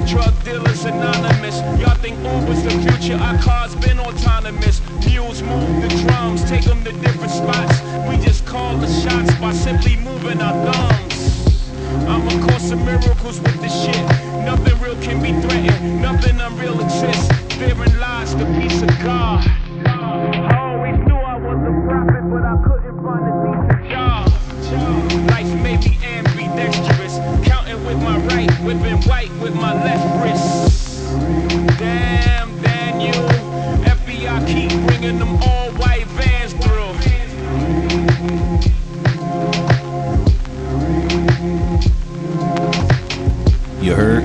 Drug 0.08 0.44
dealers 0.44 0.86
anonymous. 0.86 1.60
Y'all 1.80 1.96
think 1.96 2.18
Uber's 2.20 2.64
the 2.64 2.72
future? 2.86 3.18
Our 3.18 3.38
cars 3.40 3.76
been 3.76 4.00
autonomous. 4.00 4.82
Mules 5.06 5.42
move 5.44 5.82
the 5.82 5.90
drums, 6.04 6.44
take 6.50 6.66
them 6.66 6.84
to 6.84 6.92
different 6.94 7.32
spots. 7.32 7.82
We 8.10 8.18
just 8.18 8.46
call 8.46 8.78
the 8.78 8.88
shots 8.88 9.34
by 9.40 9.54
simply 9.54 9.96
moving 9.98 10.42
our 10.42 10.56
thumbs. 10.66 11.48
I'm 12.08 12.28
a 12.28 12.48
course 12.48 12.72
of 12.72 12.80
miracles 12.80 13.40
with 13.42 13.62
this 13.62 13.74
shit. 13.86 14.02
Nothing 14.46 14.80
real 14.82 14.98
can 15.02 15.22
be 15.22 15.34
threatened. 15.42 16.02
Nothing 16.02 16.42
unreal 16.42 16.80
exists. 16.82 17.30
Therein 17.58 18.00
lies 18.00 18.36
the 18.36 18.46
peace 18.60 18.82
of 18.82 18.90
God. 19.04 19.46
I 19.86 20.58
always 20.60 20.98
knew 21.08 21.16
I 21.16 21.38
was 21.38 21.60
a 21.70 21.74
prophet, 21.88 22.24
but 22.32 22.44
I 22.44 22.56
couldn't 22.68 22.98
find 23.04 23.24
a 23.32 23.34
decent 23.46 24.72
job. 24.72 25.30
Life 25.32 25.54
may 25.64 25.78
be 25.78 25.91
left 29.74 30.24
wrist. 30.24 31.78
Damn, 31.80 32.62
Daniel. 32.62 33.28
FBI 33.84 34.48
keep 34.48 34.72
bringing 34.88 35.20
them 35.20 35.42
all 35.44 35.72
white 35.72 36.08
vans 36.08 36.54
through. 36.54 36.72
You 43.82 43.96
heard? 43.96 44.24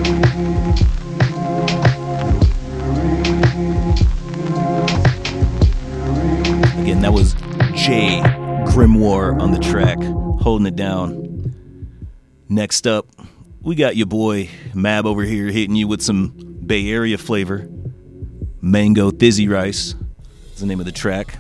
Again, 6.79 7.01
that 7.01 7.13
was 7.15 7.33
Jay 7.75 8.21
Grimoire 8.67 9.41
on 9.41 9.53
the 9.53 9.59
track, 9.59 9.99
holding 10.43 10.67
it 10.67 10.77
down. 10.77 11.55
Next 12.51 12.87
up, 12.87 13.07
we 13.67 13.75
got 13.75 13.97
your 13.97 14.07
boy 14.07 14.49
Mab 14.75 15.07
over 15.07 15.23
here 15.23 15.47
hitting 15.47 15.75
you 15.75 15.89
with 15.89 16.01
some 16.01 16.29
Bay 16.65 16.89
Area 16.89 17.19
flavor. 17.19 17.69
Mango 18.61 19.11
Thizzy 19.11 19.51
Rice 19.51 19.97
is 20.55 20.61
the 20.61 20.67
name 20.67 20.79
of 20.79 20.87
the 20.87 20.93
track. 20.93 21.37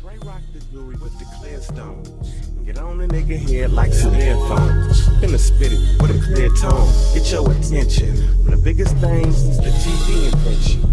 Dre 0.00 0.16
rock 0.24 0.40
the 0.54 0.60
jewelry 0.72 0.96
with 0.96 1.16
the 1.18 1.26
clear 1.36 1.60
stones. 1.60 2.30
Get 2.64 2.78
on 2.78 3.02
a 3.02 3.06
nigga 3.06 3.38
head 3.38 3.70
like 3.70 3.92
some 3.92 4.14
earphones. 4.14 5.06
Finna 5.20 5.38
spit 5.38 5.74
it 5.74 6.00
with 6.00 6.10
a 6.10 6.34
clear 6.34 6.48
tone. 6.56 6.90
Get 7.12 7.30
your 7.30 7.50
attention. 7.52 8.16
The 8.46 8.56
biggest 8.56 8.96
things 8.96 9.42
is 9.42 9.58
the 9.58 9.64
TV 9.64 10.32
invention. 10.32 10.91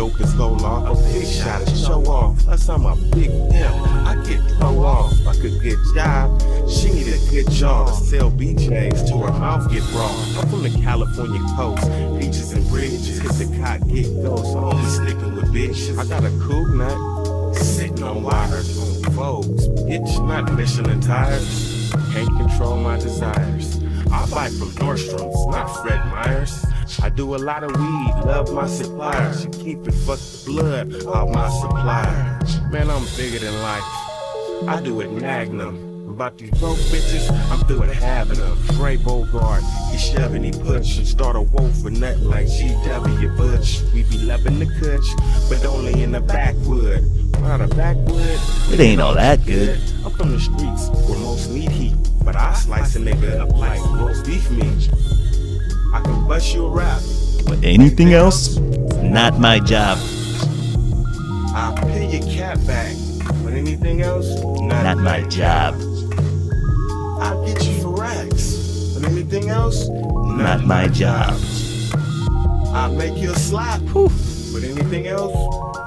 Dope 0.00 0.18
is 0.22 0.34
low 0.36 0.54
law, 0.54 0.90
a 0.90 0.94
big 1.12 1.26
shot 1.26 1.60
to 1.66 1.76
show 1.76 2.02
off. 2.06 2.38
Plus 2.38 2.70
I'm 2.70 2.86
a 2.86 2.96
big 3.14 3.28
pimp. 3.50 3.74
I 4.08 4.16
get 4.26 4.40
throw 4.56 4.82
off. 4.82 5.12
I 5.26 5.34
could 5.34 5.60
get 5.62 5.76
job. 5.94 6.40
She 6.70 6.88
need 6.90 7.08
a 7.08 7.18
good 7.30 7.50
job 7.50 7.88
to 7.88 7.92
sell 7.92 8.30
BJs 8.30 9.08
to 9.08 9.18
her 9.18 9.38
mouth 9.38 9.70
get 9.70 9.82
raw. 9.92 10.08
I'm 10.38 10.48
from 10.48 10.62
the 10.62 10.70
California 10.82 11.42
coast, 11.54 11.86
beaches 12.18 12.50
and 12.52 12.66
bridges. 12.70 13.18
Hit 13.18 13.32
the 13.32 13.58
cock, 13.60 13.86
get 13.88 14.06
ghost. 14.22 14.56
I'm 14.56 14.64
only 14.64 14.88
sticking 14.88 15.36
with 15.36 15.52
bitches. 15.52 15.98
I 15.98 16.08
got 16.08 16.24
a 16.24 16.30
cool 16.48 16.66
nut. 16.68 17.54
Sitting 17.56 18.02
on 18.02 18.22
wires 18.22 18.78
on 18.78 19.12
foes. 19.12 19.68
Bitch, 19.80 20.26
not 20.26 20.50
Michelin 20.54 21.02
tires. 21.02 21.92
Can't 22.14 22.34
control 22.38 22.78
my 22.78 22.96
desires. 22.96 23.79
I 24.12 24.26
buy 24.30 24.48
from 24.48 24.70
Nordstrom's, 24.72 25.46
not 25.46 25.66
Fred 25.82 26.04
Meyers. 26.06 26.64
I 27.02 27.08
do 27.08 27.34
a 27.34 27.38
lot 27.38 27.62
of 27.62 27.70
weed, 27.76 28.26
love 28.26 28.52
my 28.52 28.66
suppliers. 28.66 29.46
Keep 29.52 29.86
it, 29.86 29.92
fuck 29.92 30.18
the 30.18 30.42
blood 30.46 30.92
of 30.94 31.30
my 31.30 31.48
supplier. 31.48 32.40
Man, 32.70 32.90
I'm 32.90 33.04
bigger 33.16 33.38
than 33.38 33.54
life. 33.62 33.82
I 34.68 34.80
do 34.82 35.00
it 35.00 35.10
magnum. 35.12 35.88
About 36.10 36.36
these 36.36 36.50
broke 36.58 36.76
bitches, 36.76 37.30
I'm 37.50 37.60
through 37.66 37.84
it 37.84 37.94
having 37.94 38.38
them. 38.38 38.58
Trey 38.76 38.96
Bogart, 38.96 39.62
he 39.90 39.96
shoving, 39.96 40.42
he 40.42 40.50
push 40.50 40.98
and 40.98 41.06
start 41.06 41.36
a 41.36 41.40
woe 41.40 41.70
for 41.72 41.90
nothing 41.90 42.28
like 42.28 42.46
GW 42.46 43.36
Bush. 43.36 43.80
We 43.94 44.02
be 44.02 44.18
loving 44.18 44.58
the 44.58 44.66
kush, 44.80 45.14
but 45.48 45.64
only 45.64 46.02
in 46.02 46.12
the 46.12 46.20
backwood. 46.20 47.04
Not 47.40 47.62
a 47.62 47.68
backwood. 47.68 48.38
It 48.70 48.80
ain't 48.80 49.00
all 49.00 49.14
that 49.14 49.46
good. 49.46 49.80
I'm 50.04 50.10
from 50.10 50.32
the 50.32 50.40
streets 50.40 50.88
where 51.08 51.18
most 51.20 51.48
need 51.48 51.70
heat, 51.70 51.89
but 52.24 52.36
I 52.36 52.54
slice 52.54 52.96
a 52.96 52.98
nigga 52.98 53.40
up 53.40 53.56
like 53.56 53.80
roast 53.92 54.24
beef 54.26 54.50
meat. 54.50 54.90
I 55.92 56.00
can 56.02 56.26
bust 56.28 56.54
you 56.54 56.66
a 56.66 56.70
rap. 56.70 57.00
But 57.46 57.64
anything 57.64 58.12
else? 58.12 58.56
Not 59.02 59.38
my 59.38 59.58
job. 59.60 59.98
I'll 61.54 61.76
pay 61.76 62.16
your 62.16 62.22
cat 62.30 62.64
back. 62.66 62.94
But 63.42 63.54
anything 63.54 64.02
else? 64.02 64.28
Not, 64.42 64.84
Not 64.84 64.98
my 64.98 65.22
job. 65.22 65.74
I'll 67.20 67.44
get 67.44 67.64
you 67.66 67.80
for 67.82 67.94
racks. 67.94 68.94
But 68.94 69.10
anything 69.10 69.48
else? 69.48 69.88
Not 69.88 70.64
my 70.64 70.88
job. 70.88 71.38
I'll 72.72 72.94
make 72.94 73.16
you 73.16 73.32
a 73.32 73.36
slap. 73.36 73.80
But 74.52 74.64
anything 74.64 75.06
else? 75.06 75.32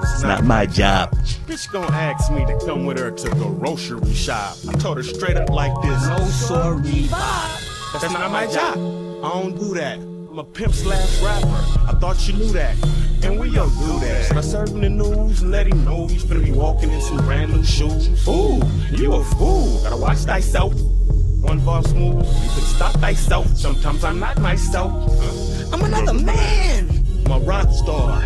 It's 0.02 0.22
not 0.22 0.44
my 0.44 0.64
job. 0.64 1.10
Bitch 1.46 1.70
gon' 1.70 1.92
ask 1.92 2.32
me 2.32 2.46
to 2.46 2.58
come 2.64 2.86
with 2.86 2.98
her 2.98 3.10
to 3.10 3.28
the 3.28 3.34
grocery 3.34 4.14
shop. 4.14 4.56
I 4.66 4.72
told 4.74 4.96
her 4.96 5.02
straight 5.02 5.36
up 5.36 5.50
like 5.50 5.74
this. 5.82 6.08
No 6.08 6.18
sorry, 6.24 7.08
That's 7.92 8.04
not 8.04 8.30
my 8.30 8.46
job. 8.46 8.76
I 9.22 9.28
don't 9.28 9.58
do 9.58 9.74
that. 9.74 9.98
I'm 9.98 10.38
a 10.38 10.44
pimp 10.44 10.72
slash 10.72 11.22
rapper. 11.22 11.46
I 11.46 11.96
thought 12.00 12.26
you 12.26 12.34
knew 12.34 12.52
that. 12.52 12.74
And 13.22 13.38
we 13.38 13.50
don't 13.50 13.68
do 13.78 14.00
that. 14.00 14.28
Should 14.28 14.38
I 14.38 14.40
serve 14.40 14.70
him 14.70 14.80
the 14.80 14.88
news 14.88 15.42
and 15.42 15.50
let 15.50 15.66
him 15.66 15.84
know 15.84 16.06
he's 16.06 16.24
gonna 16.24 16.40
be 16.40 16.52
walking 16.52 16.90
in 16.90 17.02
some 17.02 17.18
brand 17.18 17.52
new 17.52 17.64
shoes? 17.64 18.26
Ooh, 18.26 18.62
you 18.90 19.12
a 19.12 19.24
fool. 19.24 19.82
Gotta 19.82 19.96
watch 19.96 20.18
thyself. 20.18 20.72
One 21.42 21.60
ball 21.60 21.82
move, 21.94 22.24
you 22.24 22.50
can 22.50 22.62
stop 22.62 22.94
thyself. 22.94 23.46
Sometimes 23.56 24.02
I'm 24.04 24.18
not 24.18 24.40
myself. 24.40 24.90
I'm 25.70 25.82
another 25.82 26.14
man. 26.14 27.04
I'm 27.26 27.32
a 27.32 27.38
rock 27.40 27.70
star 27.70 28.22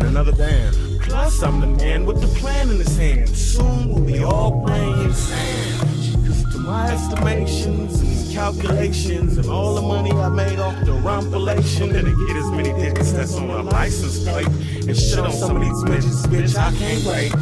in 0.00 0.06
another 0.06 0.32
band. 0.32 0.76
Plus, 1.02 1.42
I'm 1.42 1.60
the 1.60 1.66
man 1.66 2.06
with 2.06 2.20
the 2.20 2.28
plan 2.40 2.70
in 2.70 2.78
his 2.78 2.96
hand. 2.96 3.28
Soon 3.28 3.88
we'll 3.88 4.04
be 4.04 4.22
all 4.22 4.64
playing 4.64 5.12
sand. 5.12 6.26
Cause 6.26 6.42
to 6.52 6.58
my 6.60 6.92
estimations 6.92 8.00
and 8.00 8.34
calculations 8.34 9.38
and 9.38 9.48
all 9.48 9.74
the 9.74 9.82
money 9.82 10.12
I 10.12 10.28
made 10.28 10.58
off 10.58 10.84
the 10.84 10.92
rumpulation, 10.92 11.94
and 11.94 12.06
to 12.06 12.26
get 12.26 12.36
as 12.36 12.50
many 12.50 12.72
digits 12.72 13.12
that's 13.12 13.34
on 13.34 13.50
a 13.50 13.62
license 13.62 14.24
plate 14.24 14.46
and 14.46 14.96
shit 14.96 15.18
on 15.18 15.32
some 15.32 15.56
of 15.56 15.62
these 15.62 15.84
midgets, 15.84 16.26
bitch, 16.26 16.56
I 16.56 16.72
can't 16.76 17.04
wait. 17.04 17.34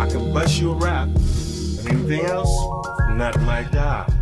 I 0.00 0.08
can 0.08 0.32
bust 0.32 0.60
you 0.60 0.72
a 0.72 0.74
rap. 0.74 1.08
Anything 1.88 2.24
else? 2.26 2.50
Not 3.10 3.40
my 3.42 3.64
job. 3.64 4.12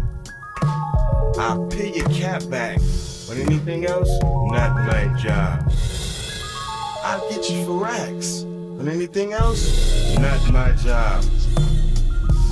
I'll 1.38 1.66
pay 1.68 1.94
your 1.94 2.08
cap 2.08 2.42
back. 2.48 2.78
But 3.28 3.36
anything 3.36 3.84
else? 3.84 4.08
Not 4.50 4.74
my 4.86 5.14
job. 5.22 5.70
I'll 7.08 7.26
get 7.30 7.48
you 7.48 7.64
for 7.64 7.82
racks. 7.84 8.44
But 8.76 8.86
anything 8.86 9.32
else? 9.32 10.14
Not 10.18 10.52
my 10.52 10.72
job. 10.72 11.24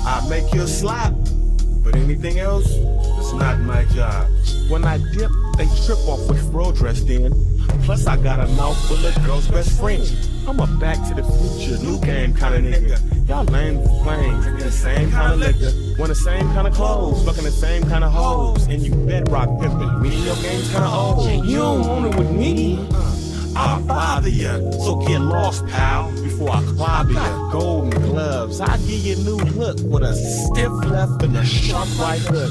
I'll 0.06 0.26
make 0.30 0.50
you 0.54 0.62
a 0.62 0.66
slap. 0.66 1.12
But 1.84 1.94
anything 1.94 2.38
else? 2.38 2.64
It's 2.66 3.34
not 3.34 3.60
my 3.60 3.84
job. 3.84 4.30
When 4.70 4.82
I 4.86 4.96
dip, 5.12 5.30
they 5.58 5.66
trip 5.84 5.98
off 6.08 6.26
which 6.30 6.40
bro 6.50 6.72
dressed 6.72 7.10
in. 7.10 7.34
Plus, 7.82 8.06
I 8.06 8.16
got 8.16 8.40
a 8.40 8.46
mouth 8.52 8.78
full 8.88 9.04
of 9.04 9.26
girls' 9.26 9.46
best 9.46 9.78
friends. 9.78 10.30
I'm 10.48 10.58
a 10.58 10.66
back 10.78 11.06
to 11.08 11.14
the 11.14 11.22
future, 11.22 11.76
new 11.84 12.00
game 12.00 12.32
kind 12.32 12.54
of 12.54 12.62
nigga. 12.62 13.28
Y'all 13.28 13.44
lame 13.44 13.82
plain, 14.04 14.40
drinking 14.40 14.64
the 14.64 14.72
same 14.72 15.10
kind 15.10 15.34
of 15.34 15.38
liquor, 15.38 15.70
wearing 15.98 16.08
the 16.08 16.14
same 16.14 16.46
kind 16.54 16.66
of 16.66 16.72
clothes, 16.72 17.26
fucking 17.26 17.44
the 17.44 17.50
same 17.50 17.82
kind 17.82 18.04
of 18.04 18.10
hoes, 18.10 18.66
and 18.68 18.80
you 18.80 18.94
bedrock 18.94 19.60
pimping. 19.60 20.00
Me 20.00 20.14
and 20.14 20.24
your 20.24 20.36
game's 20.36 20.72
kind 20.72 20.84
of 20.84 20.94
old. 20.94 21.44
You 21.44 21.58
don't 21.58 21.86
want 21.86 22.06
it 22.06 22.18
with 22.18 22.30
me. 22.30 22.88
I'll 23.56 23.80
bother 23.80 24.28
ya, 24.28 24.58
so 24.70 24.96
get 24.96 25.18
lost, 25.18 25.66
pal, 25.68 26.12
before 26.22 26.50
I 26.50 26.62
clobber 26.76 27.12
ya. 27.12 27.50
Golden 27.50 28.02
gloves, 28.02 28.60
I 28.60 28.76
give 28.76 29.00
you 29.06 29.16
a 29.16 29.18
new 29.20 29.36
look 29.56 29.78
with 29.80 30.02
a 30.02 30.14
stiff 30.14 30.72
left 30.84 31.22
and 31.22 31.34
a 31.36 31.44
sharp 31.44 31.88
right 31.98 32.20
hook. 32.20 32.50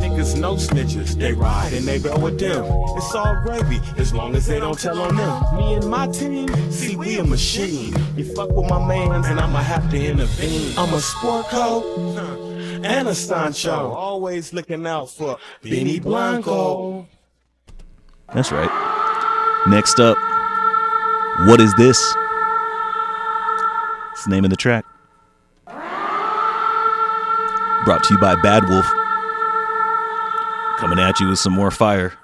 Niggas 0.00 0.40
no 0.40 0.54
snitches, 0.54 1.14
they 1.18 1.34
ride 1.34 1.74
and 1.74 1.86
they 1.86 1.98
go 1.98 2.18
with 2.18 2.38
them. 2.38 2.64
It's 2.96 3.14
all 3.14 3.36
gravy, 3.42 3.80
as 3.98 4.14
long 4.14 4.34
as 4.34 4.46
they 4.46 4.58
don't 4.58 4.78
tell 4.78 4.98
on 4.98 5.16
them. 5.16 5.56
Me 5.56 5.74
and 5.74 5.90
my 5.90 6.06
team, 6.06 6.48
see 6.70 6.96
we 6.96 7.18
a 7.18 7.24
machine. 7.24 7.94
You 8.16 8.24
fuck 8.34 8.48
with 8.50 8.70
my 8.70 8.82
mans 8.86 9.26
and 9.26 9.38
I'ma 9.38 9.58
have 9.58 9.90
to 9.90 10.02
intervene. 10.02 10.72
I'm 10.78 10.94
a 10.94 11.00
sport 11.00 11.52
and 12.82 13.08
a 13.08 13.14
Sancho, 13.14 13.90
always 13.92 14.54
looking 14.54 14.86
out 14.86 15.10
for 15.10 15.36
Benny 15.62 16.00
Blanco. 16.00 17.06
That's 18.32 18.50
right. 18.52 18.70
Next 19.68 19.98
up, 19.98 20.16
what 21.44 21.60
is 21.60 21.74
this? 21.74 21.98
It's 24.12 24.24
the 24.24 24.30
name 24.30 24.44
of 24.44 24.50
the 24.50 24.56
track. 24.56 24.84
Brought 27.84 28.02
to 28.04 28.14
you 28.14 28.20
by 28.20 28.34
Bad 28.42 28.64
Wolf. 28.68 28.86
Coming 30.78 30.98
at 30.98 31.20
you 31.20 31.28
with 31.28 31.38
some 31.38 31.52
more 31.52 31.70
fire. 31.70 32.14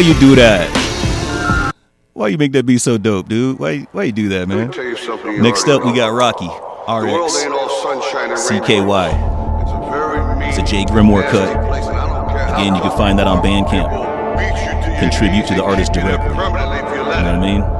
You 0.00 0.14
do 0.20 0.34
that? 0.36 1.72
Why 2.12 2.28
you 2.28 2.38
make 2.38 2.52
that 2.52 2.66
be 2.66 2.78
so 2.78 2.98
dope, 2.98 3.28
dude? 3.28 3.58
Why 3.58 3.86
why 3.92 4.04
you 4.04 4.12
do 4.12 4.28
that, 4.30 4.48
man? 4.48 4.68
me 4.68 4.74
tell 4.74 4.84
you 4.84 4.96
something 4.96 5.32
you 5.32 5.42
Next 5.42 5.68
up, 5.68 5.84
we 5.84 5.92
got 5.94 6.08
Rocky, 6.12 6.46
RX, 6.48 7.42
ain't 7.44 7.52
all 7.54 7.68
sunshine 7.82 8.30
and 8.30 8.38
CKY. 8.38 9.08
It's 9.62 9.70
a 9.70 9.90
very 9.90 10.36
mean, 10.36 10.48
It's 10.48 10.58
a 10.58 10.62
Jay 10.62 10.84
Grimoire 10.84 11.28
cut. 11.30 11.48
place, 11.68 11.86
and 11.86 11.96
I 11.96 12.08
don't 12.08 12.28
care 12.28 12.54
Again, 12.54 12.74
you 12.74 12.82
can 12.82 12.96
find 12.96 13.18
that 13.18 13.26
on 13.26 13.42
Bandcamp. 13.42 13.88
people 13.88 14.36
beat 14.36 14.56
you 14.60 14.82
to 14.82 14.90
your 14.90 15.00
Contribute 15.00 15.46
to 15.46 15.54
the 15.54 15.64
artist 15.64 15.92
keep 15.94 16.02
you 16.02 16.08
there 16.08 16.18
directly. 16.18 16.34
You 16.34 17.04
know 17.04 17.08
what 17.08 17.24
I 17.24 17.40
mean? 17.40 17.79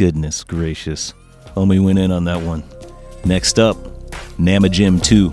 Goodness 0.00 0.44
gracious. 0.44 1.12
Homie 1.54 1.78
went 1.78 1.98
in 1.98 2.10
on 2.10 2.24
that 2.24 2.40
one. 2.40 2.64
Next 3.26 3.58
up, 3.58 3.76
Nama 4.38 4.70
Jim 4.70 4.98
2. 4.98 5.28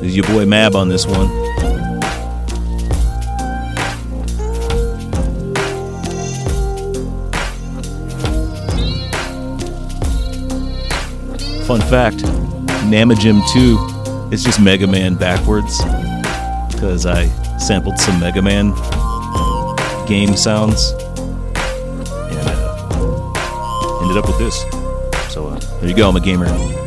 This 0.00 0.02
is 0.04 0.16
your 0.16 0.24
boy 0.24 0.46
Mab 0.46 0.74
on 0.74 0.88
this 0.88 1.04
one. 1.06 1.28
Fun 11.66 11.82
fact 11.90 12.22
Nama 12.86 13.14
Jim 13.16 13.42
2 13.52 14.30
is 14.32 14.42
just 14.42 14.62
Mega 14.62 14.86
Man 14.86 15.14
backwards 15.14 15.78
because 16.72 17.04
I 17.04 17.26
sampled 17.58 17.98
some 17.98 18.18
Mega 18.18 18.40
Man 18.40 18.72
game 20.06 20.34
sounds 20.34 20.94
ended 24.16 24.30
up 24.30 24.38
with 24.38 24.38
this. 24.38 25.32
So 25.32 25.48
uh, 25.48 25.58
there 25.80 25.90
you 25.90 25.96
go, 25.96 26.08
I'm 26.08 26.16
a 26.16 26.20
gamer. 26.20 26.85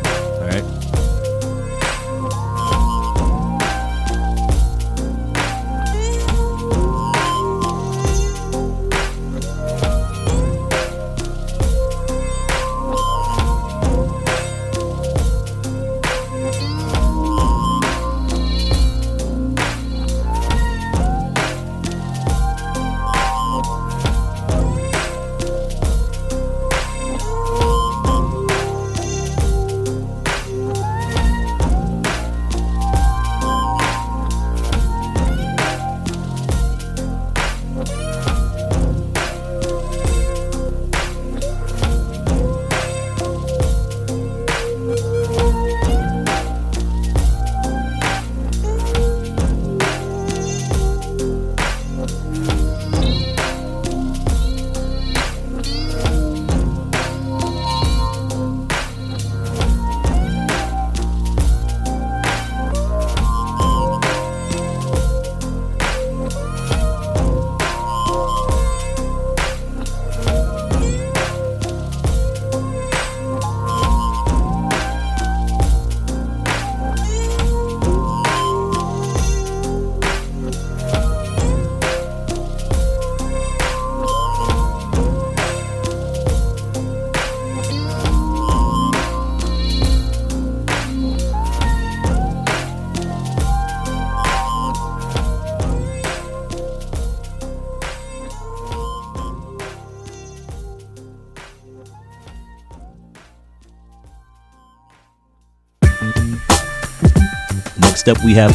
Up, 108.10 108.24
we 108.24 108.34
have 108.34 108.52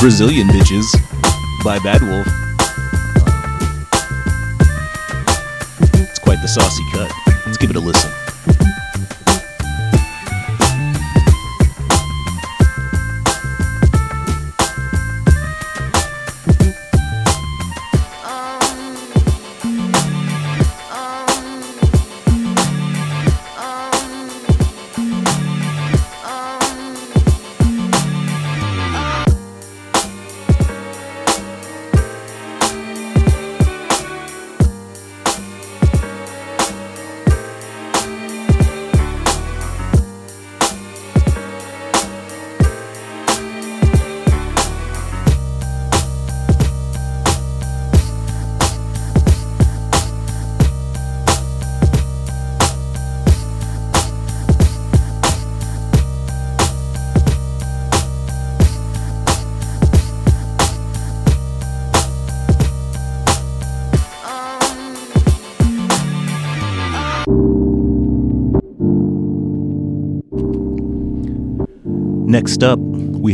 Brazilian 0.00 0.48
Bitches 0.48 0.84
by 1.62 1.78
Bad 1.80 2.02
Wolf. 2.02 2.47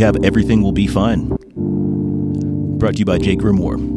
Everything 0.05 0.63
Will 0.63 0.73
Be 0.73 0.87
Fine. 0.87 1.29
Brought 2.79 2.93
to 2.93 2.99
you 2.99 3.05
by 3.07 3.17
Jay 3.17 3.37
Grimoire. 3.37 3.94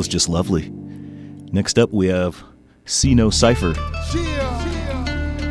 Was 0.00 0.08
just 0.08 0.30
lovely. 0.30 0.70
Next 1.52 1.78
up, 1.78 1.92
we 1.92 2.06
have 2.06 2.42
See 2.86 3.14
No 3.14 3.28
Cipher, 3.28 3.74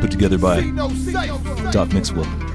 put 0.00 0.10
together 0.10 0.38
by 0.38 0.62
Doc 1.70 1.92
Mixwell. 1.92 2.49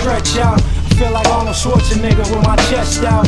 Stretch 0.00 0.38
out. 0.38 0.60
I 0.60 0.88
feel 0.96 1.12
like 1.12 1.28
Arnold 1.28 1.56
Schwarzenegger 1.56 2.24
with 2.32 2.44
my 2.44 2.56
chest 2.72 3.04
out. 3.04 3.26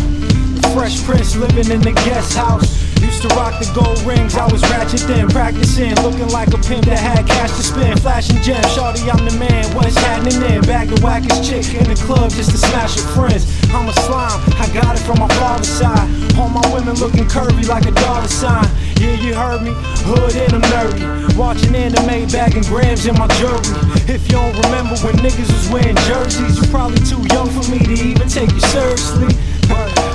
Fresh 0.73 1.05
Prince 1.05 1.36
living 1.36 1.70
in 1.70 1.81
the 1.81 1.93
guest 1.93 2.36
house. 2.36 2.81
Used 3.03 3.23
to 3.23 3.28
rock 3.35 3.59
the 3.59 3.69
gold 3.74 3.99
rings, 4.07 4.36
I 4.36 4.47
was 4.47 4.62
ratchet 4.70 5.01
then, 5.11 5.28
practicing, 5.28 5.94
looking 6.07 6.28
like 6.28 6.49
a 6.55 6.59
pimp 6.59 6.86
that 6.86 6.99
had 6.99 7.27
cash 7.27 7.51
to 7.51 7.62
spend, 7.62 8.01
flashing 8.01 8.40
gems. 8.40 8.65
Shorty, 8.73 9.11
I'm 9.11 9.20
the 9.27 9.36
man, 9.36 9.65
what's 9.74 9.97
happening 9.97 10.39
then? 10.40 10.62
Back 10.62 10.89
the 10.89 10.97
wackest 11.03 11.44
chick 11.44 11.66
in 11.74 11.85
the 11.90 11.99
club 12.07 12.31
just 12.31 12.53
to 12.53 12.59
smash 12.59 12.94
her 12.94 13.09
friends. 13.12 13.44
I'm 13.74 13.89
a 13.89 13.93
slime, 14.07 14.40
I 14.57 14.70
got 14.73 14.97
it 14.97 15.03
from 15.03 15.19
my 15.19 15.28
father's 15.36 15.69
side. 15.69 16.09
All 16.39 16.49
my 16.49 16.62
women 16.73 16.94
looking 16.97 17.27
curvy 17.27 17.66
like 17.66 17.85
a 17.85 17.93
dollar 17.93 18.28
sign. 18.28 18.65
Yeah, 19.03 19.19
you 19.19 19.35
heard 19.35 19.66
me, 19.66 19.74
hood 20.07 20.31
and 20.39 20.55
I'm 20.55 20.62
nerdy. 20.70 21.35
Watching 21.35 21.74
anime, 21.74 22.31
bagging 22.31 22.62
grams 22.70 23.05
in 23.05 23.19
my 23.19 23.27
jewelry. 23.35 23.74
If 24.07 24.31
you 24.31 24.39
don't 24.39 24.55
remember 24.62 24.95
when 25.03 25.19
niggas 25.19 25.51
was 25.51 25.66
wearing 25.74 25.99
jerseys, 26.07 26.55
you 26.55 26.70
probably 26.70 27.03
too 27.03 27.19
young 27.35 27.51
for 27.51 27.66
me 27.66 27.83
to 27.83 27.99
even 27.99 28.29
take 28.31 28.55
you 28.55 28.62
seriously. 28.70 29.35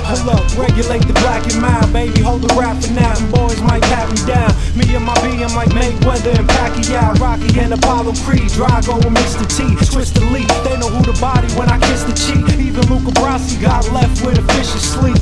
Hold 0.08 0.40
up, 0.40 0.40
regulate 0.56 1.04
the 1.04 1.12
black 1.20 1.44
and 1.44 1.60
mild, 1.60 1.92
baby. 1.92 2.24
Hold 2.24 2.40
the 2.40 2.48
rap 2.56 2.80
for 2.80 2.88
now, 2.96 3.12
and 3.12 3.28
boys 3.28 3.60
might 3.60 3.84
pat 3.92 4.08
me 4.08 4.24
down. 4.24 4.48
Me 4.72 4.88
and 4.96 5.04
my 5.04 5.12
BM 5.20 5.52
like 5.52 5.68
Mayweather 5.76 6.32
and 6.32 6.48
Pacquiao, 6.48 7.12
Rocky 7.20 7.60
and 7.60 7.76
Apollo 7.76 8.16
Creed, 8.24 8.48
Drago 8.56 9.04
and 9.04 9.14
Mr. 9.20 9.44
T. 9.52 9.68
Twist 9.84 10.14
the 10.16 10.24
leaf, 10.32 10.48
they 10.64 10.80
know 10.80 10.88
who 10.88 11.04
the 11.04 11.12
body 11.20 11.52
when 11.60 11.68
I 11.68 11.76
kiss 11.92 12.08
the 12.08 12.16
cheek. 12.16 12.40
Even 12.56 12.88
Luca 12.88 13.12
Brasi 13.20 13.60
got 13.60 13.84
left 13.92 14.24
with 14.24 14.38
a 14.38 14.44
vicious 14.56 14.96
sleep. 14.96 15.20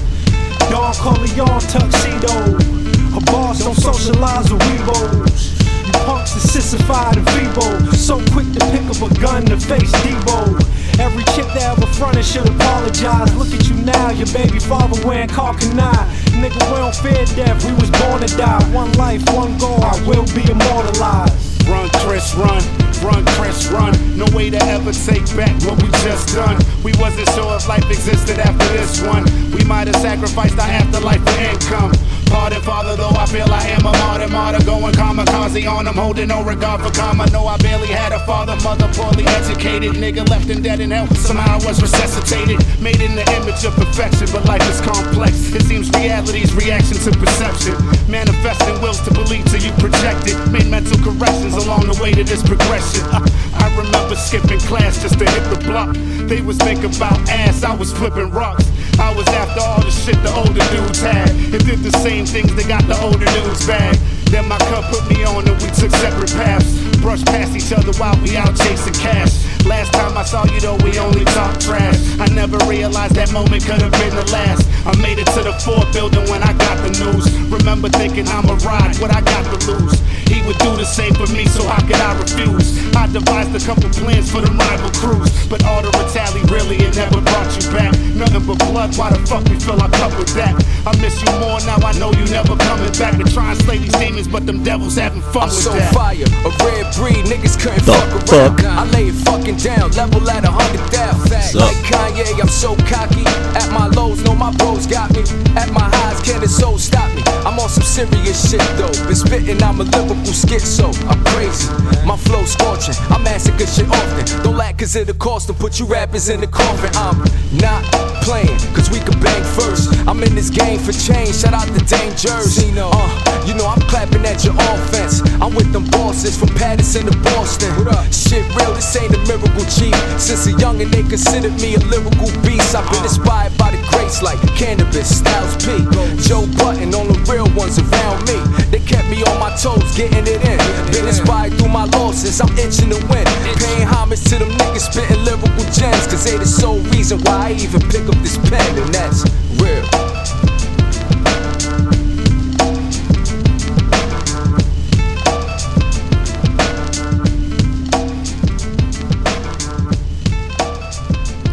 Don 0.71 0.95
Corleone 0.95 1.59
tuxedo. 1.67 2.87
A 3.17 3.21
boss 3.33 3.61
don't 3.61 3.75
socialize 3.75 4.53
with 4.53 4.61
Weebos. 4.61 5.57
You 5.87 5.93
punks 6.05 6.37
are 6.37 6.49
sissified 6.49 7.17
and 7.17 7.27
feeble. 7.31 7.81
So 7.97 8.21
quick 8.31 8.53
to 8.53 8.61
pick 8.69 8.85
up 8.93 9.01
a 9.01 9.09
gun 9.19 9.47
to 9.47 9.57
face 9.57 9.91
Debo. 10.05 10.61
Every 11.01 11.25
chick 11.33 11.49
that 11.57 11.79
ever 11.79 11.87
fronted 11.97 12.27
should 12.27 12.47
apologize. 12.47 13.35
Look 13.35 13.49
at 13.57 13.69
you 13.71 13.77
now, 13.89 14.11
your 14.11 14.29
baby 14.37 14.59
father 14.59 15.01
wearing 15.07 15.29
Carcanine. 15.29 16.05
Nigga, 16.37 16.61
we 16.69 16.77
don't 16.77 16.95
fear 16.95 17.25
death, 17.33 17.65
we 17.65 17.73
was 17.81 17.89
born 18.05 18.21
to 18.21 18.29
die. 18.37 18.63
One 18.77 18.93
life, 19.01 19.25
one 19.33 19.57
goal, 19.57 19.81
I 19.81 19.97
will 20.05 20.29
be 20.37 20.45
immortalized. 20.45 21.33
Run, 21.67 21.89
Chris, 22.05 22.35
run. 22.35 22.61
Run, 23.01 23.25
Chris, 23.41 23.67
run. 23.69 23.97
No 24.17 24.27
way 24.37 24.51
to 24.51 24.61
ever 24.69 24.93
take 24.93 25.25
back 25.35 25.57
what 25.65 25.81
we 25.83 25.89
just 26.05 26.37
done. 26.37 26.61
We 26.85 26.93
wasn't 27.01 27.29
sure 27.31 27.57
if 27.57 27.67
life 27.67 27.89
existed 27.89 28.39
after 28.39 28.67
this 28.77 29.01
one. 29.01 29.25
We 29.57 29.65
might 29.65 29.89
have 29.89 29.97
sacrificed 29.97 30.59
our 30.59 30.69
afterlife 30.69 31.25
for 31.25 31.41
income. 31.41 31.93
Pardon, 32.27 32.63
Father, 32.63 32.97
though 32.97 33.11
I 33.11 33.27
feel 33.27 33.47
I 33.51 33.67
am 33.69 33.87
a 33.87 33.93
martyr, 33.93 34.29
martyr. 34.29 34.65
Going 34.65 34.95
kamikaze 34.95 35.71
on 35.71 35.85
them, 35.85 35.95
holding 35.95 36.29
no 36.29 36.43
regard 36.43 36.83
for 36.83 36.91
karma. 36.91 37.27
No, 37.31 37.47
I 37.47 37.57
barely 37.59 37.89
had 37.89 38.13
a 38.13 38.19
father, 38.21 38.57
mother, 38.63 38.89
poorly 38.95 39.25
educated. 39.27 39.93
Nigga 39.93 40.29
left 40.29 40.49
and 40.51 40.63
dead 40.63 40.81
in 40.81 40.91
hell. 40.91 41.07
Somehow 41.15 41.59
I 41.59 41.67
was 41.67 41.81
resuscitated. 41.83 42.59
Made 42.81 43.01
in 43.01 43.15
the 43.15 43.27
image 43.37 43.65
of 43.65 43.75
perfection, 43.75 44.29
but 44.33 44.45
life 44.47 44.67
is 44.69 44.81
complex. 44.81 45.53
It 45.55 45.63
seems 45.63 45.91
reality's 45.91 46.55
reaction 46.55 46.97
to 46.99 47.11
perception. 47.19 47.75
Manifesting 48.09 48.81
wills 48.81 49.01
to 49.03 49.13
believe 49.13 49.45
till 49.47 49.63
you 49.63 49.73
project 49.83 50.27
it. 50.27 50.37
Made 50.51 50.67
mental 50.67 50.99
corrections 51.03 51.55
along 51.55 51.87
the 51.87 51.99
way 52.03 52.13
to 52.13 52.25
this 52.25 52.43
progression. 52.43 53.03
Uh, 53.13 53.27
I 53.55 53.69
remember 53.77 54.17
skipping 54.17 54.61
class 54.61 55.03
just 55.03 55.19
to 55.19 55.25
hit 55.29 55.45
the 55.51 55.61
block. 55.67 55.95
They 56.29 56.41
was 56.41 56.57
thinking 56.59 56.95
about 56.95 57.19
ass, 57.29 57.63
I 57.63 57.75
was 57.75 57.93
flipping 57.93 58.31
rocks. 58.31 58.65
I 58.99 59.15
was 59.15 59.29
after 59.29 59.61
all 59.61 59.81
the 59.83 59.91
shit 59.91 60.17
the 60.23 60.33
older 60.33 60.65
dudes 60.73 61.01
had. 61.01 61.29
And 61.29 61.65
did 61.65 61.81
the 61.81 61.93
same 61.99 62.16
things 62.25 62.55
that 62.55 62.69
got 62.69 62.87
the 62.89 62.97
older 63.03 63.27
dudes 63.37 63.67
back. 63.67 63.99
Then 64.33 64.49
my 64.49 64.57
cup 64.73 64.89
put 64.89 65.05
me 65.13 65.25
on 65.25 65.45
and 65.47 65.57
we 65.61 65.69
took 65.77 65.91
separate 66.01 66.33
paths. 66.33 66.73
Brushed 67.03 67.27
past 67.27 67.53
each 67.55 67.73
other 67.73 67.93
while 68.01 68.17
we 68.23 68.37
out 68.37 68.57
chasing 68.57 68.95
cash. 68.95 69.45
Last 69.67 69.93
time 69.93 70.17
I 70.17 70.25
saw 70.25 70.47
you 70.47 70.61
though, 70.61 70.79
we 70.81 70.99
only 70.99 71.25
talked 71.37 71.61
trash. 71.61 71.99
I 72.19 72.27
never 72.33 72.57
realized 72.65 73.15
that 73.17 73.33
moment 73.33 73.65
could 73.67 73.83
have 73.83 73.93
been 73.93 74.15
the 74.15 74.25
last. 74.33 74.65
I 74.87 74.97
made 75.03 75.19
it 75.19 75.27
to 75.37 75.43
the 75.43 75.53
fourth 75.61 75.93
building 75.93 76.25
when 76.31 76.43
I 76.43 76.57
got 76.57 76.81
the 76.81 76.91
news. 76.95 77.27
Remember 77.51 77.89
thinking 77.89 78.27
I'ma 78.29 78.57
ride 78.65 78.97
what 78.97 79.13
I 79.13 79.21
got 79.21 79.45
to 79.53 79.59
lose. 79.67 80.01
He 80.29 80.43
would 80.47 80.59
do 80.59 80.75
the 80.77 80.85
same 80.85 81.15
for 81.15 81.27
me, 81.33 81.47
so 81.47 81.67
how 81.67 81.81
could 81.87 81.97
I 82.01 82.13
refuse? 82.19 82.79
I 82.95 83.07
devised 83.07 83.55
a 83.55 83.61
couple 83.65 83.89
plans 83.91 84.31
for 84.31 84.41
the 84.41 84.51
rival 84.53 84.91
crews, 85.01 85.31
but 85.49 85.65
all 85.65 85.83
the 85.83 85.91
retali 85.97 86.43
really 86.51 86.77
it 86.77 86.95
never 86.97 87.21
brought 87.21 87.51
you 87.57 87.71
back. 87.73 87.93
Nothing 88.15 88.45
but 88.47 88.59
blood, 88.71 88.97
why 88.97 89.11
the 89.11 89.21
fuck 89.27 89.45
we 89.49 89.59
fill 89.61 89.81
our 89.81 89.91
cup 89.91 90.13
with 90.19 90.33
that? 90.35 90.55
I 90.87 90.95
miss 91.03 91.19
you 91.23 91.31
more 91.43 91.59
now, 91.67 91.77
I 91.83 91.93
know 91.99 92.13
you 92.13 92.25
never 92.31 92.57
coming 92.57 92.93
back 92.99 93.17
to 93.19 93.25
try 93.33 93.53
and 93.53 93.59
slay 93.63 93.79
these 93.79 93.93
demons, 93.99 94.29
but 94.29 94.47
them 94.47 94.63
devils 94.63 94.97
haven't 94.97 95.23
fun 95.35 95.49
I'm 95.49 95.49
with 95.51 95.63
so 95.67 95.73
that. 95.73 95.93
fire, 95.95 96.25
a 96.25 96.51
red 96.65 96.87
breed, 96.95 97.23
niggas 97.27 97.59
couldn't 97.61 97.85
The 97.85 97.93
fuck 97.93 98.33
around. 98.33 98.57
fuck? 98.59 98.65
I 98.65 98.85
lay 98.95 99.09
it 99.09 99.19
fucking 99.27 99.57
down, 99.59 99.91
level 99.93 100.23
at 100.31 100.45
a 100.45 100.51
hundred 100.51 100.83
thousand. 100.91 101.61
up? 101.61 101.67
Like 101.69 101.77
Kanye, 101.87 102.27
I'm 102.41 102.49
so 102.49 102.77
cocky. 102.89 103.25
At 103.59 103.69
my 103.73 103.89
lows, 103.89 104.23
know 104.25 104.35
my 104.35 104.53
bros 104.57 104.87
got 104.87 105.11
me. 105.13 105.23
At 105.57 105.71
my 105.73 105.89
highs, 105.91 106.21
can 106.23 106.41
the 106.41 106.49
soul 106.49 106.79
stop 106.79 107.13
me? 107.15 107.23
I'm 107.45 107.59
on 107.59 107.69
some 107.69 107.85
serious 107.85 108.51
shit 108.51 108.61
though. 108.77 108.93
Been 109.07 109.15
spitting, 109.17 109.63
I'm 109.63 109.81
a 109.81 109.85
lyrical 110.17 110.33
schizo. 110.33 110.93
I'm 111.09 111.23
crazy, 111.25 111.96
my 112.07 112.17
flow 112.17 112.45
scorching. 112.45 112.95
I 113.11 113.19
massacre 113.19 113.67
shit 113.67 113.89
often. 113.91 114.25
Don't 114.43 114.57
lack 114.57 114.79
cause 114.79 114.95
it'll 114.95 115.15
cost 115.15 115.49
them. 115.49 115.57
Put 115.57 115.81
you 115.81 115.87
rappers 115.87 116.29
in 116.29 116.41
the 116.41 116.47
coffin. 116.47 116.91
I'm 116.95 117.19
not 117.59 117.83
playing, 118.23 118.59
cause 118.75 118.91
we 118.91 119.01
can 119.01 119.19
bang 119.21 119.43
first. 119.59 119.93
I'm 120.07 120.23
in 120.23 120.35
this 120.35 120.51
game 120.51 120.79
for 120.79 120.93
change. 120.93 121.35
Shout 121.35 121.53
out 121.53 121.67
to 121.67 121.83
Dangers. 121.85 122.59
Uh, 122.59 123.45
you 123.47 123.55
know 123.55 123.67
I'm 123.67 123.83
clapping 123.91 124.25
at 124.25 124.45
your 124.45 124.55
offense. 124.55 125.21
I'm 125.43 125.55
with 125.55 125.73
them 125.73 125.85
bosses 125.91 126.39
from 126.39 126.49
Patterson 126.55 127.07
to 127.07 127.17
Boston. 127.35 127.75
Shit 128.13 128.47
real, 128.55 128.73
this 128.75 128.97
ain't 128.97 129.15
a 129.15 129.19
miracle, 129.27 129.67
chief. 129.67 129.95
Since 130.19 130.47
a 130.47 130.53
youngin', 130.53 130.91
they 130.91 131.03
considered 131.03 131.55
me 131.61 131.75
a 131.75 131.81
lyrical 131.91 132.31
beast. 132.47 132.75
I've 132.75 132.89
been 132.91 133.03
inspired 133.03 133.57
by 133.59 133.71
the 133.73 133.83
greats 133.91 134.23
like 134.23 134.39
Canibus, 134.55 135.11
Styles 135.11 135.55
P, 135.59 135.83
Joe 136.23 136.47
Budden, 136.59 136.95
all 136.95 137.07
the 137.07 137.19
real 137.31 137.51
ones 137.59 137.79
around 137.79 138.27
me. 138.27 138.39
They 138.71 138.81
kept 138.81 139.09
me 139.09 139.23
on 139.23 139.39
my 139.41 139.51
toes, 139.57 139.97
getting 139.97 140.27
it 140.27 140.43
in. 140.43 140.59
Been 140.93 141.07
inspired 141.07 141.55
through 141.55 141.69
my 141.69 141.87
losses, 141.97 142.41
I'm 142.41 142.53
itching 142.59 142.91
to 142.91 143.01
win. 143.09 143.27
Paying 143.57 143.89
homage 143.89 144.23
to 144.25 144.39
them 144.39 144.51
niggas 144.51 144.93
spitting 144.93 145.25
lyrical 145.25 145.49
gems, 145.73 146.07
cause 146.07 146.25
they 146.25 146.37
the 146.37 146.47
sole 146.47 146.81
reason 146.93 147.19
why 147.23 147.49
I 147.49 147.53
even 147.53 147.81
pick 147.89 148.07
up 148.09 148.17
this 148.23 148.37
pen, 148.49 148.79
and 148.79 148.95
that's 148.95 149.25
real. 149.61 149.85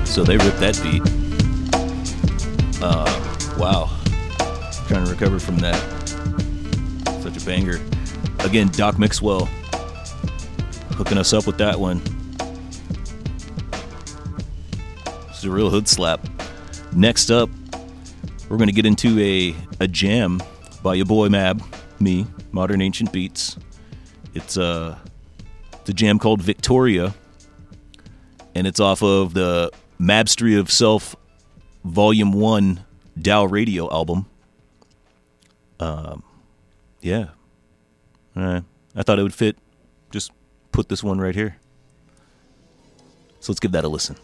So 0.06 0.24
they 0.24 0.38
ripped 0.38 0.60
that 0.60 0.80
beat. 0.84 1.02
Uh, 2.84 3.10
wow. 3.58 3.90
Trying 4.88 5.06
to 5.06 5.12
recover 5.12 5.40
from 5.40 5.58
that. 5.58 5.80
Such 7.24 7.42
a 7.42 7.46
banger. 7.46 7.80
Again, 8.40 8.68
Doc 8.68 9.00
Mixwell 9.00 9.50
hooking 10.94 11.18
us 11.18 11.34
up 11.34 11.46
with 11.48 11.58
that 11.58 11.80
one. 11.80 12.02
It's 15.30 15.44
a 15.44 15.50
real 15.50 15.70
hood 15.70 15.88
slap. 15.88 16.26
Next 16.94 17.32
up, 17.32 17.50
we're 18.50 18.58
going 18.58 18.70
to 18.70 18.74
get 18.74 18.86
into 18.86 19.20
a, 19.20 19.56
a 19.80 19.88
jam 19.88 20.42
by 20.82 20.94
your 20.94 21.06
boy 21.06 21.30
Mab, 21.30 21.64
me, 22.00 22.28
Modern 22.52 22.82
Ancient 22.82 23.12
Beats. 23.12 23.58
It's 24.34 24.58
uh, 24.58 24.98
it's 25.74 25.90
a 25.90 25.94
jam 25.94 26.20
called 26.20 26.42
Victoria, 26.42 27.14
and 28.56 28.68
it's 28.68 28.80
off 28.80 29.02
of 29.04 29.34
the 29.34 29.72
Mabstery 30.00 30.58
of 30.60 30.72
Self 30.72 31.16
Volume 31.84 32.32
1 32.32 32.84
Dow 33.22 33.46
Radio 33.46 33.92
album. 33.92 34.26
Um, 35.80 36.24
yeah. 37.02 37.30
Uh, 38.36 38.62
I 38.96 39.04
thought 39.04 39.20
it 39.20 39.24
would 39.24 39.34
fit. 39.34 39.58
Put 40.74 40.90
this 40.90 41.04
one 41.04 41.20
right 41.20 41.36
here. 41.36 41.56
So 43.40 43.52
let's 43.52 43.60
give 43.62 43.72
that 43.72 43.86
a 43.86 43.88
listen. 43.88 44.18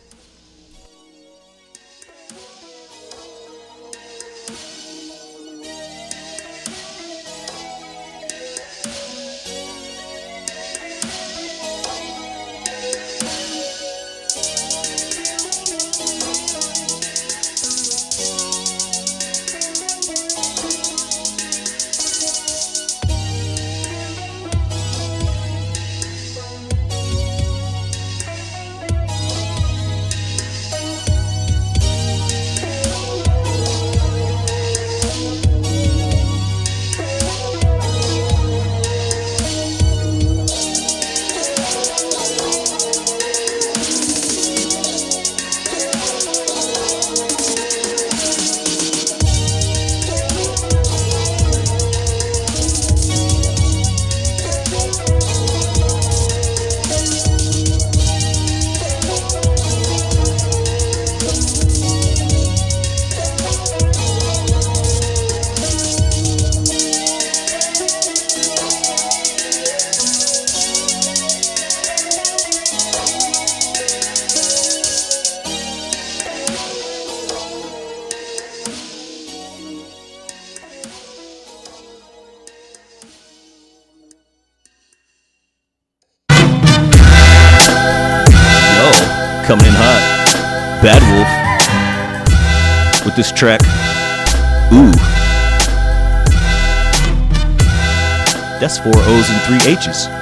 H's. 99.69 100.18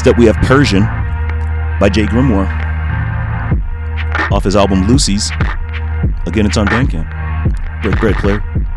Next 0.00 0.12
up, 0.12 0.18
we 0.18 0.24
have 0.24 0.36
Persian 0.36 0.80
by 1.78 1.90
Jay 1.92 2.06
Grimoire 2.06 2.48
off 4.32 4.44
his 4.44 4.56
album 4.56 4.88
Lucy's. 4.88 5.30
Again, 6.24 6.46
it's 6.46 6.56
on 6.56 6.66
Bandcamp. 6.68 7.82
Break 7.82 8.00
bread, 8.00 8.14
player. 8.14 8.69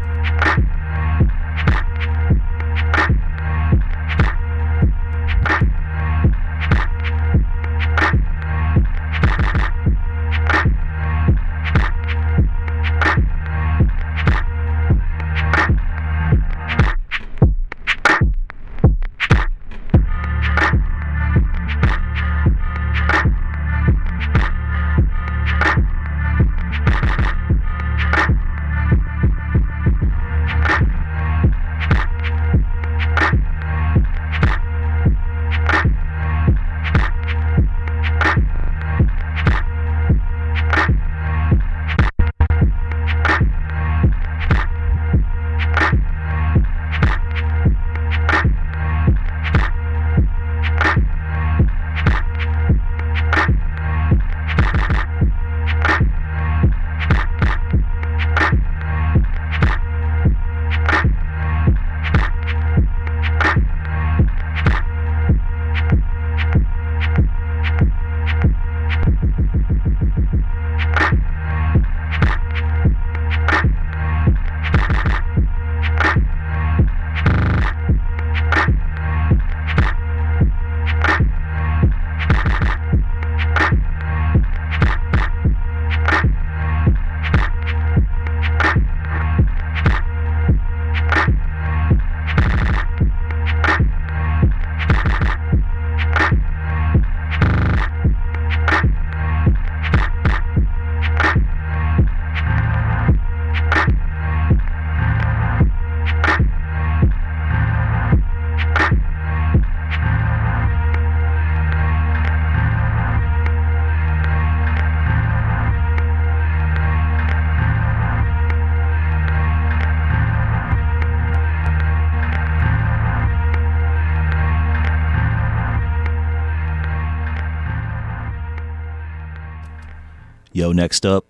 Yo, 130.64 130.72
next 130.72 131.06
up, 131.06 131.26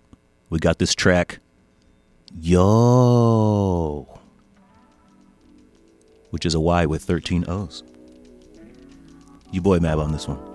we 0.48 0.60
got 0.60 0.78
this 0.78 0.94
track. 0.94 1.40
Yo. 2.38 4.20
Which 6.30 6.46
is 6.46 6.54
a 6.54 6.60
Y 6.60 6.86
with 6.86 7.02
13 7.02 7.44
O's. 7.48 7.82
You 9.50 9.60
boy 9.60 9.80
Mab 9.80 9.98
on 9.98 10.12
this 10.12 10.28
one. 10.28 10.53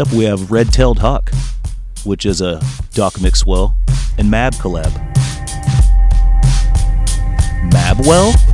Up, 0.00 0.12
we 0.12 0.24
have 0.24 0.50
Red 0.50 0.72
Tailed 0.72 0.98
Hawk, 0.98 1.30
which 2.04 2.24
is 2.24 2.40
a 2.40 2.62
Doc 2.94 3.20
Mixwell 3.20 3.74
and 4.18 4.30
Mab 4.30 4.54
collab. 4.54 4.90
Mabwell? 7.70 8.49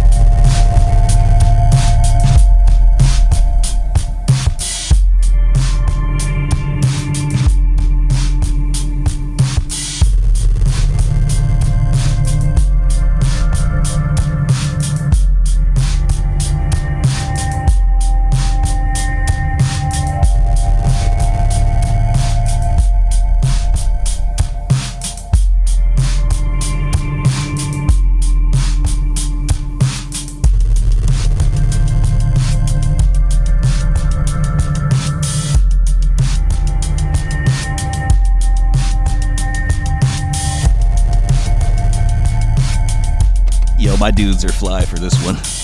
My 44.07 44.13
dudes 44.13 44.45
are 44.45 44.53
fly 44.53 44.85
for 44.85 45.01
this 45.01 45.17
one. 45.25 45.56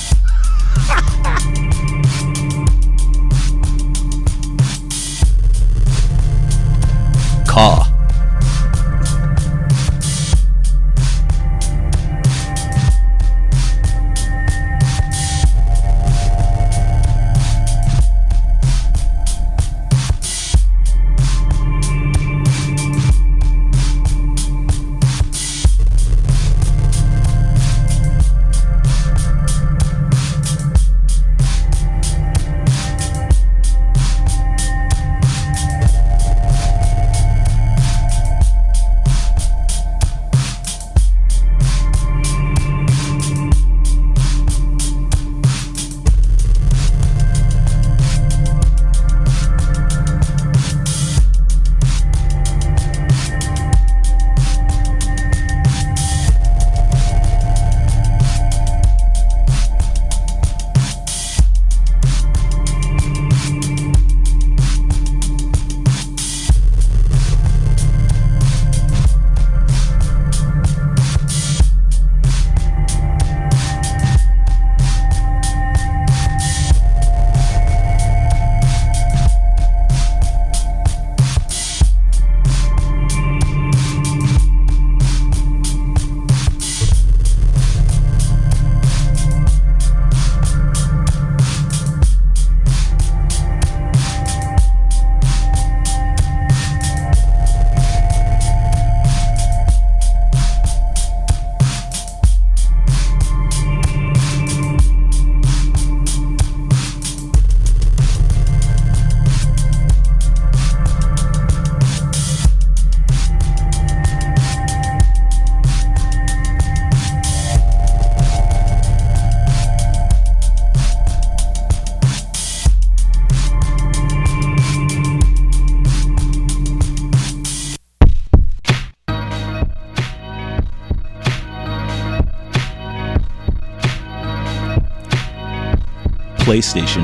PlayStation 136.53 137.03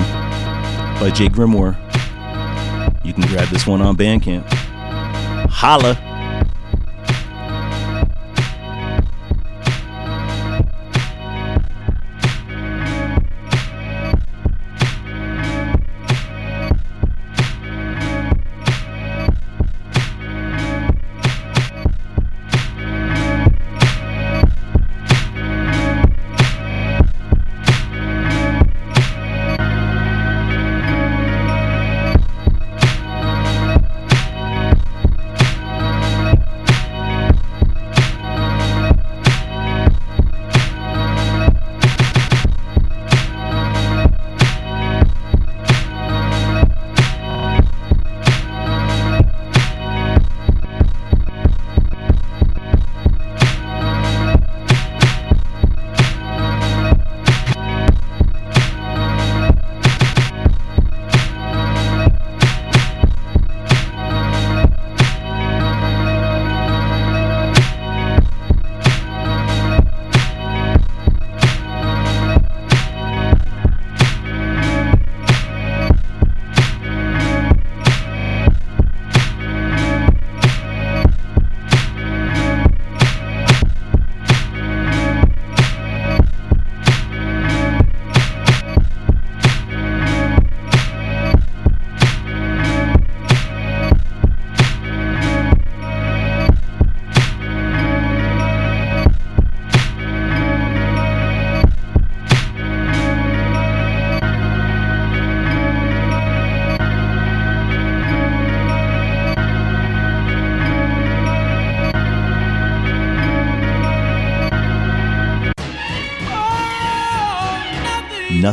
by 1.00 1.10
Jay 1.10 1.28
Grimoire. 1.28 1.74
You 3.02 3.14
can 3.14 3.22
grab 3.28 3.48
this 3.48 3.66
one 3.66 3.80
on 3.80 3.96
Bandcamp. 3.96 4.44
Holla! 5.48 6.07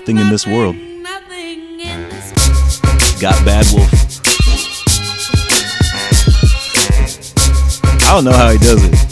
Nothing 0.06 0.20
in 0.20 0.30
this 0.30 0.46
world. 0.46 0.76
Got 3.20 3.44
Bad 3.44 3.66
Wolf. 3.74 3.90
I 8.04 8.14
don't 8.14 8.26
know 8.26 8.32
how 8.32 8.52
he 8.52 8.60
does 8.60 8.84
it. 8.84 9.05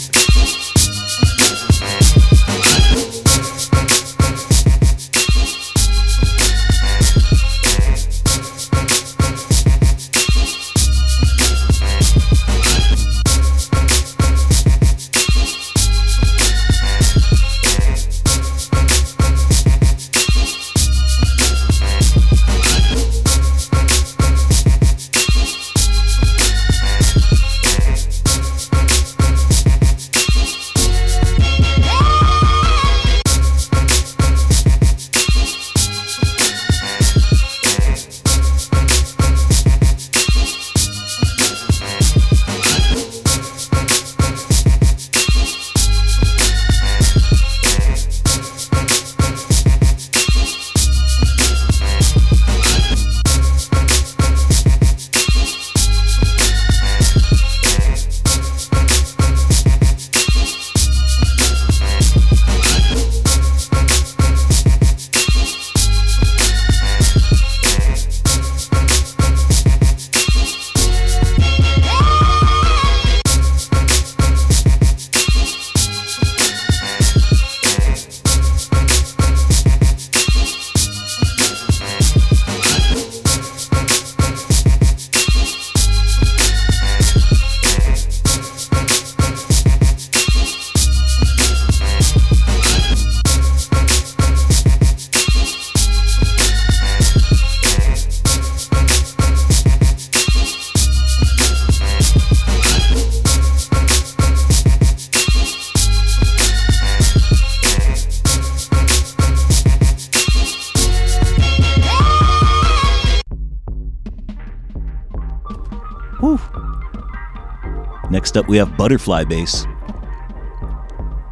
We 118.54 118.58
have 118.58 118.76
Butterfly 118.76 119.24
Bass. 119.24 119.66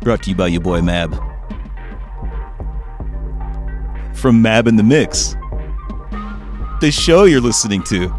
Brought 0.01 0.25
to 0.25 0.31
you 0.31 0.35
by 0.35 0.49
your 0.49 0.61
boy 0.61 0.83
Mab. 0.83 1.15
From 4.13 4.43
Mab 4.43 4.67
in 4.67 4.75
the 4.75 4.83
Mix. 4.83 5.37
The 6.81 6.91
show 6.91 7.23
you're 7.23 7.41
listening 7.41 7.85
to. 7.85 8.13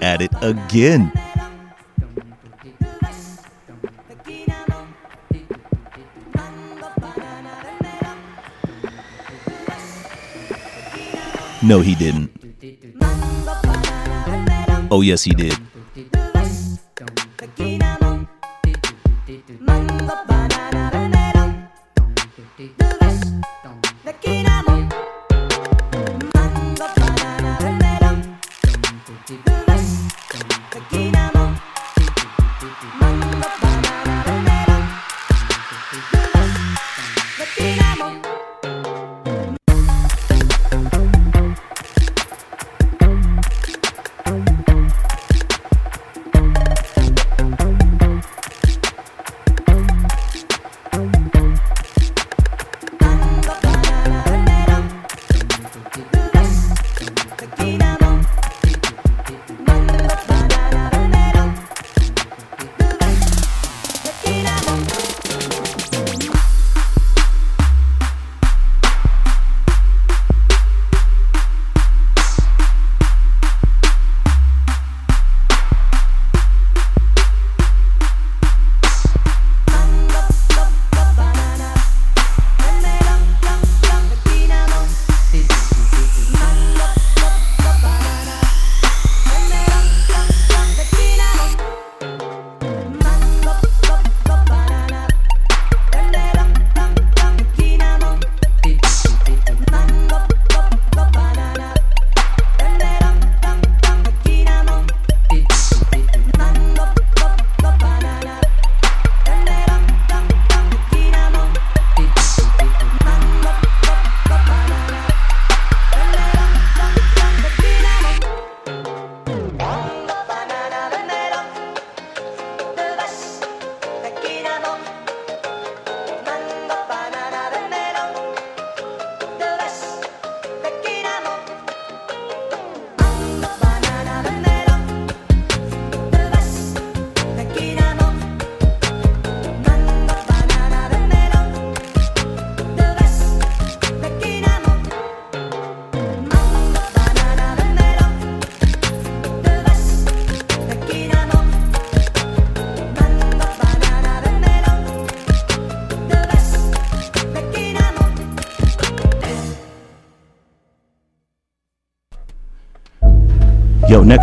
At 0.00 0.22
it 0.22 0.32
again. 0.40 1.12
No, 11.62 11.80
he 11.80 11.94
didn't. 11.94 12.30
Oh, 14.90 15.00
yes, 15.02 15.24
he 15.24 15.32
did. 15.32 15.63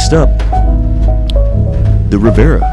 Next 0.02 0.14
up, 0.14 0.30
The 2.10 2.18
Rivera 2.18 2.70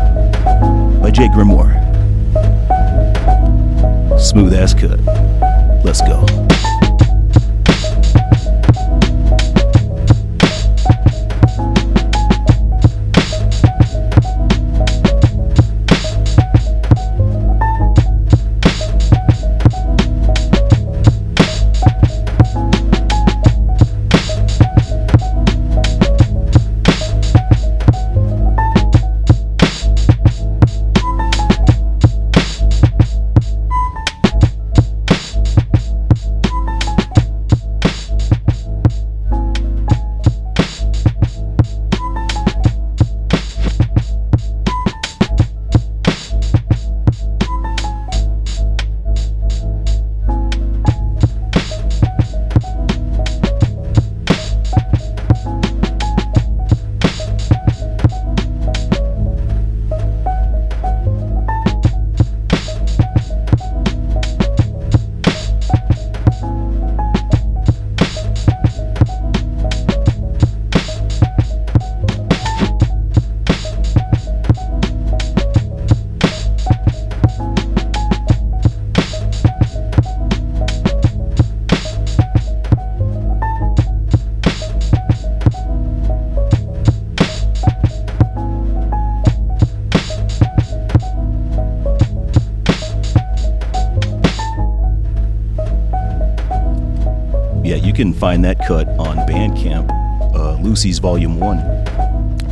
can 97.99 98.15
find 98.15 98.45
that 98.45 98.65
cut 98.65 98.87
on 98.91 99.17
Bandcamp, 99.27 99.91
uh, 100.33 100.57
Lucy's 100.63 101.01
Volume 101.01 101.41
1. 101.41 101.59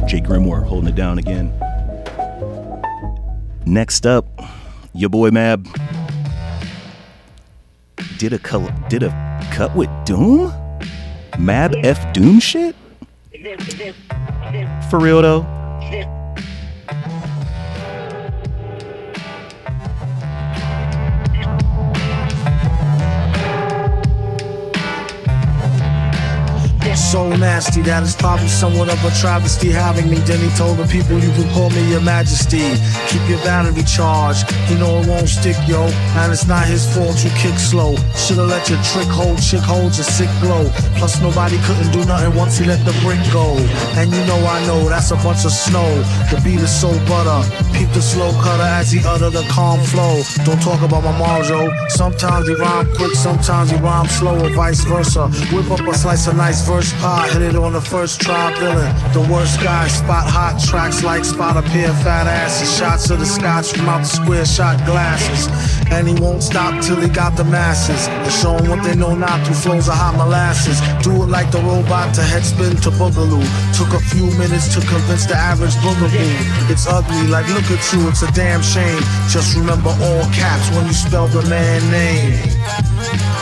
Jay 0.08 0.20
Grimoire 0.20 0.64
holding 0.64 0.88
it 0.88 0.96
down 0.96 1.18
again. 1.18 1.56
Next 3.64 4.06
up, 4.06 4.26
your 4.92 5.08
boy 5.08 5.30
Mab 5.30 5.68
did 8.18 8.32
a 8.32 8.40
color, 8.40 8.74
did 8.88 9.04
a 9.04 9.10
cut 9.52 9.76
with 9.76 9.88
Doom? 10.04 10.52
Mab 11.38 11.76
F 11.84 12.12
Doom 12.12 12.40
shit? 12.40 12.74
For 14.90 14.98
real 14.98 15.22
though? 15.22 15.55
Nasty. 27.38 27.82
That 27.82 28.02
is 28.02 28.14
probably 28.14 28.48
somewhat 28.48 28.88
of 28.88 29.02
a 29.04 29.10
travesty 29.20 29.70
having 29.70 30.08
me. 30.08 30.16
Then 30.24 30.40
he 30.40 30.50
told 30.56 30.78
the 30.78 30.86
people, 30.86 31.18
you 31.18 31.30
can 31.32 31.48
call 31.52 31.70
me 31.70 31.82
your 31.90 32.00
majesty. 32.00 32.62
Keep 33.08 33.28
your 33.28 33.42
battery 33.44 33.82
charged. 33.84 34.48
You 34.70 34.78
know 34.78 35.00
it 35.00 35.06
won't 35.06 35.28
stick, 35.28 35.56
yo. 35.66 35.84
And 36.16 36.32
it's 36.32 36.46
not 36.46 36.66
his 36.66 36.86
fault 36.94 37.22
you 37.24 37.30
kick 37.36 37.58
slow. 37.58 37.96
Should've 38.16 38.48
let 38.48 38.68
your 38.68 38.80
trick 38.82 39.08
hold, 39.08 39.42
chick 39.42 39.60
hold 39.60 39.92
your 39.96 40.08
sick 40.08 40.30
glow. 40.40 40.70
Plus 40.96 41.20
nobody 41.20 41.58
couldn't 41.68 41.92
do 41.92 42.04
nothing 42.06 42.34
once 42.34 42.58
he 42.58 42.64
let 42.64 42.84
the 42.84 42.96
brick 43.04 43.20
go. 43.32 43.56
And 43.98 44.10
you 44.12 44.22
know 44.26 44.40
I 44.46 44.64
know 44.66 44.88
that's 44.88 45.10
a 45.10 45.16
bunch 45.16 45.44
of 45.44 45.52
snow. 45.52 45.86
The 46.30 46.40
beat 46.44 46.60
is 46.60 46.72
so 46.72 46.88
butter. 47.06 47.40
Peep 47.74 47.90
the 47.92 48.02
slow 48.02 48.32
cutter 48.40 48.62
as 48.62 48.90
he 48.92 49.04
utter 49.04 49.30
the 49.30 49.44
calm 49.50 49.80
flow. 49.80 50.22
Don't 50.44 50.60
talk 50.62 50.80
about 50.82 51.04
my 51.04 51.12
Marjo. 51.18 51.68
Sometimes 51.90 52.48
he 52.48 52.54
rhyme 52.54 52.86
quick, 52.94 53.14
sometimes 53.14 53.70
he 53.70 53.76
rhyme 53.78 54.06
slow, 54.06 54.38
or 54.44 54.50
vice 54.54 54.84
versa. 54.84 55.28
Whip 55.52 55.70
up 55.70 55.80
a 55.80 55.94
slice 55.94 56.26
of 56.26 56.36
nice 56.36 56.66
verse 56.66 56.92
pie, 57.00 57.25
hit 57.32 57.42
it 57.42 57.56
on 57.56 57.72
the 57.72 57.80
first 57.80 58.20
try, 58.20 58.52
villain. 58.58 58.92
The 59.12 59.26
worst 59.32 59.60
guy, 59.62 59.88
spot 59.88 60.28
hot 60.28 60.60
tracks 60.60 61.02
like 61.02 61.24
spot 61.24 61.62
pair 61.64 61.90
of 61.90 62.02
fat 62.02 62.26
asses. 62.26 62.76
Shots 62.76 63.10
of 63.10 63.18
the 63.18 63.26
scotch 63.26 63.72
from 63.72 63.88
out 63.88 64.02
the 64.02 64.08
square 64.08 64.44
shot 64.44 64.84
glasses. 64.84 65.48
And 65.90 66.08
he 66.08 66.14
won't 66.20 66.42
stop 66.42 66.82
till 66.82 66.96
he 66.96 67.08
got 67.08 67.36
the 67.36 67.44
masses. 67.44 68.08
And 68.08 68.32
show 68.32 68.54
what 68.68 68.82
they 68.82 68.94
know 68.94 69.14
not 69.14 69.44
through 69.46 69.54
flows 69.54 69.88
of 69.88 69.94
hot 69.94 70.16
molasses. 70.16 70.80
Do 71.02 71.22
it 71.22 71.28
like 71.28 71.50
the 71.50 71.60
robot 71.60 72.14
to 72.16 72.22
head 72.22 72.44
spin 72.44 72.76
to 72.84 72.90
boogaloo. 72.90 73.44
Took 73.76 73.94
a 73.94 74.02
few 74.12 74.26
minutes 74.38 74.74
to 74.74 74.80
convince 74.86 75.26
the 75.26 75.36
average 75.36 75.74
boogaboo. 75.84 76.70
It's 76.70 76.86
ugly, 76.86 77.26
like 77.28 77.48
look 77.48 77.70
at 77.70 77.82
you, 77.92 78.08
it's 78.08 78.22
a 78.22 78.30
damn 78.32 78.62
shame. 78.62 79.02
Just 79.28 79.56
remember 79.56 79.90
all 79.90 80.24
caps 80.32 80.68
when 80.74 80.86
you 80.86 80.92
spell 80.92 81.28
the 81.28 81.42
man 81.48 81.80
name. 81.90 83.35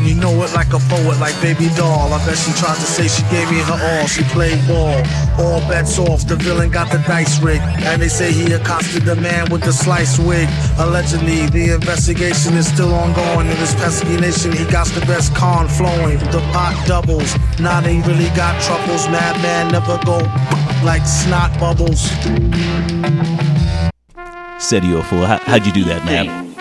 And 0.00 0.08
you 0.08 0.14
know 0.14 0.32
it 0.42 0.54
like 0.54 0.72
a 0.72 0.78
poet, 0.88 1.20
like 1.20 1.38
baby 1.42 1.68
doll. 1.76 2.10
I 2.14 2.24
bet 2.24 2.38
she 2.38 2.52
tried 2.52 2.76
to 2.76 2.88
say 2.88 3.06
she 3.06 3.20
gave 3.28 3.50
me 3.50 3.58
her 3.60 3.76
all. 3.76 4.06
She 4.06 4.24
played 4.32 4.56
ball. 4.66 4.96
All 5.38 5.60
bets 5.68 5.98
off. 5.98 6.26
The 6.26 6.36
villain 6.36 6.70
got 6.70 6.90
the 6.90 6.96
dice 7.06 7.38
rigged. 7.42 7.62
And 7.84 8.00
they 8.00 8.08
say 8.08 8.32
he 8.32 8.50
accosted 8.50 9.02
the 9.02 9.16
man 9.16 9.50
with 9.50 9.60
the 9.60 9.74
slice 9.74 10.18
wig. 10.18 10.48
Allegedly, 10.78 11.48
the 11.48 11.74
investigation 11.74 12.54
is 12.54 12.66
still 12.66 12.94
ongoing. 12.94 13.48
In 13.48 13.58
this 13.58 13.74
pesky 13.74 14.16
nation, 14.16 14.52
he 14.52 14.64
got 14.64 14.86
the 14.86 15.02
best 15.02 15.34
con 15.34 15.68
flowing. 15.68 16.18
The 16.32 16.40
pot 16.54 16.82
doubles. 16.86 17.36
Now 17.60 17.82
they 17.82 18.00
really 18.00 18.30
got 18.34 18.58
troubles. 18.62 19.06
Madman 19.08 19.70
never 19.70 20.00
go 20.06 20.16
like 20.82 21.04
snot 21.04 21.52
bubbles. 21.60 22.08
Said 24.64 24.82
you 24.82 24.96
a 24.96 25.02
fool. 25.02 25.26
How, 25.26 25.36
how'd 25.44 25.66
you 25.66 25.72
do 25.72 25.84
that, 25.84 26.06
man? 26.06 26.54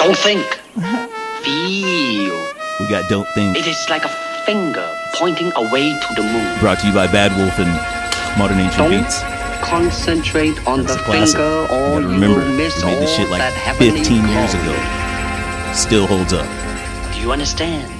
Don't 0.00 0.18
think. 0.18 0.63
We 2.84 2.90
got 2.90 3.08
Don't 3.08 3.26
Think. 3.28 3.56
It 3.56 3.66
is 3.66 3.88
like 3.88 4.04
a 4.04 4.10
finger 4.44 4.86
pointing 5.14 5.50
away 5.56 5.98
to 5.98 6.14
the 6.16 6.22
moon. 6.22 6.58
Brought 6.60 6.80
to 6.80 6.86
you 6.88 6.92
by 6.92 7.06
Bad 7.06 7.34
Wolf 7.34 7.58
and 7.58 7.72
Modern 8.38 8.58
Ancient 8.60 8.76
Don't 8.76 8.90
Beats. 8.90 9.22
concentrate 9.64 10.52
on 10.68 10.82
That's 10.82 10.96
the 10.96 11.02
classic. 11.02 11.36
finger 11.38 11.66
You 11.72 11.80
or 11.80 12.00
you 12.02 12.08
remember, 12.08 12.40
will 12.40 12.52
miss 12.52 12.76
we 12.84 12.90
made 12.90 12.98
this 13.00 13.16
shit 13.16 13.30
like 13.30 13.38
that 13.40 13.54
heavenly 13.54 14.04
15 14.04 14.28
years 14.28 14.52
ago. 14.52 14.76
Still 15.72 16.06
holds 16.06 16.34
up. 16.34 16.44
Do 17.14 17.20
you 17.22 17.32
understand? 17.32 17.90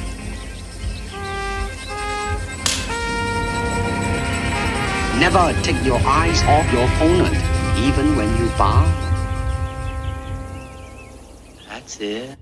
Never 5.19 5.55
take 5.63 5.83
your 5.85 6.01
eyes 6.05 6.43
off 6.43 6.71
your 6.73 6.85
opponent, 6.85 7.37
even 7.79 8.17
when 8.17 8.29
you 8.37 8.49
bow. 8.59 8.85
That's 11.71 11.99
it. 12.01 12.37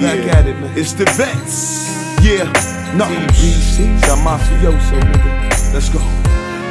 Back 0.00 0.30
at 0.32 0.46
it, 0.46 0.54
man. 0.60 0.70
It's 0.78 0.92
the 0.92 1.04
vets. 1.18 1.90
Yeah. 2.22 2.44
No. 2.94 3.04
TBC. 3.34 3.98
Some 4.06 4.20
mafioso, 4.20 5.00
nigga. 5.00 5.74
Let's 5.74 5.88
go. 5.88 5.98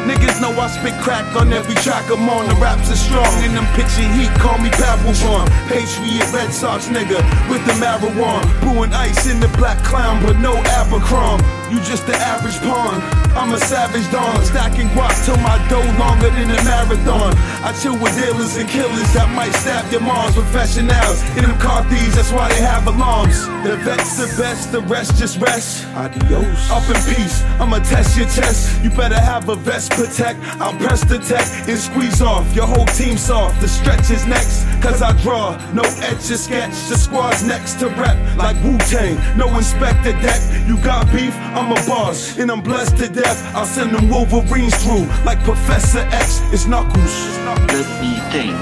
Niggas 0.08 0.40
know 0.40 0.56
I 0.56 0.72
spit 0.72 0.96
crack 1.04 1.36
on 1.36 1.52
every 1.52 1.76
track 1.84 2.08
I'm 2.10 2.30
on. 2.30 2.48
The 2.48 2.56
raps 2.56 2.90
are 2.90 2.96
strong 2.96 3.28
in 3.44 3.52
them 3.52 3.68
pitching 3.76 4.08
heat. 4.16 4.32
Call 4.40 4.58
me 4.64 4.70
Papelbon. 4.80 5.44
Patriot 5.68 6.32
Red 6.32 6.54
Sox 6.54 6.88
nigga 6.88 7.20
with 7.52 7.60
the 7.68 7.76
marijuana. 7.84 8.48
Brewing 8.64 8.94
ice 8.94 9.28
in 9.28 9.42
the 9.42 9.52
black 9.60 9.84
clown, 9.84 10.24
but 10.24 10.40
no 10.40 10.56
Abercrombie. 10.80 11.44
You 11.68 11.84
just 11.84 12.08
the 12.08 12.16
average 12.16 12.56
pawn. 12.64 13.04
I'm 13.36 13.52
a 13.52 13.60
savage 13.60 14.10
don. 14.10 14.40
Stacking 14.46 14.88
guap 14.96 15.12
till 15.28 15.36
my 15.44 15.60
dough 15.68 15.84
longer 16.00 16.32
than 16.32 16.56
a 16.56 16.64
marathon. 16.64 17.36
I 17.68 17.74
chill 17.74 18.00
with 18.00 18.16
dealers 18.16 18.56
and 18.56 18.70
killers 18.70 19.12
that 19.12 19.28
might 19.36 19.52
stab 19.60 19.92
your 19.92 20.00
moms. 20.00 20.38
with 20.38 20.46
Professionals 20.48 21.20
in 21.36 21.44
them 21.44 21.60
car 21.60 21.84
thieves, 21.92 22.16
that's 22.16 22.32
why 22.32 22.48
they 22.48 22.62
have 22.62 22.88
alarms. 22.88 23.46
The 23.68 23.76
vet's 23.84 24.16
the 24.16 24.42
best, 24.42 24.72
the 24.72 24.80
rest 24.84 25.20
just 25.20 25.38
rest. 25.42 25.86
Adios. 25.92 26.72
Up 26.72 26.88
in 26.88 26.96
peace, 27.14 27.44
I'ma 27.60 27.80
test 27.80 28.16
your 28.16 28.28
chest. 28.28 28.82
You 28.82 28.90
better 28.92 29.20
have 29.20 29.50
a 29.50 29.56
vest 29.58 29.92
protect. 29.92 30.40
I'll 30.62 30.78
press 30.80 31.04
the 31.04 31.20
tech 31.20 31.46
and 31.68 31.78
squeeze 31.78 32.22
off. 32.22 32.48
Your 32.56 32.68
whole 32.68 32.86
team 32.96 33.18
soft. 33.18 33.60
The 33.60 33.68
stretch 33.68 34.12
is 34.12 34.26
next, 34.26 34.64
cause 34.82 35.02
I 35.02 35.12
draw. 35.22 35.60
No 35.74 35.84
etch 36.08 36.32
or 36.32 36.40
sketch. 36.40 36.72
The 36.88 36.96
squad's 36.96 37.44
next 37.44 37.82
to 37.82 37.88
rep 38.00 38.16
like 38.38 38.56
Wu 38.64 38.78
Tang. 38.88 39.20
No 39.36 39.48
Inspectah 39.60 40.16
Deck. 40.24 40.40
You 40.70 40.78
got 40.78 41.12
beef, 41.12 41.36
I'm 41.52 41.74
a 41.74 41.86
boss. 41.86 42.38
And 42.40 42.50
I'm 42.50 42.62
blessed 42.62 42.96
to 43.00 43.10
death. 43.10 43.44
I'll 43.54 43.66
send 43.66 43.92
them 43.92 44.08
Wolverines 44.10 44.76
through 44.82 45.04
like 45.26 45.44
Professor 45.44 46.08
X. 46.16 46.40
It's 46.54 46.66
Knuckles. 46.66 47.57
Let 47.74 47.88
me 48.02 48.20
think. 48.32 48.56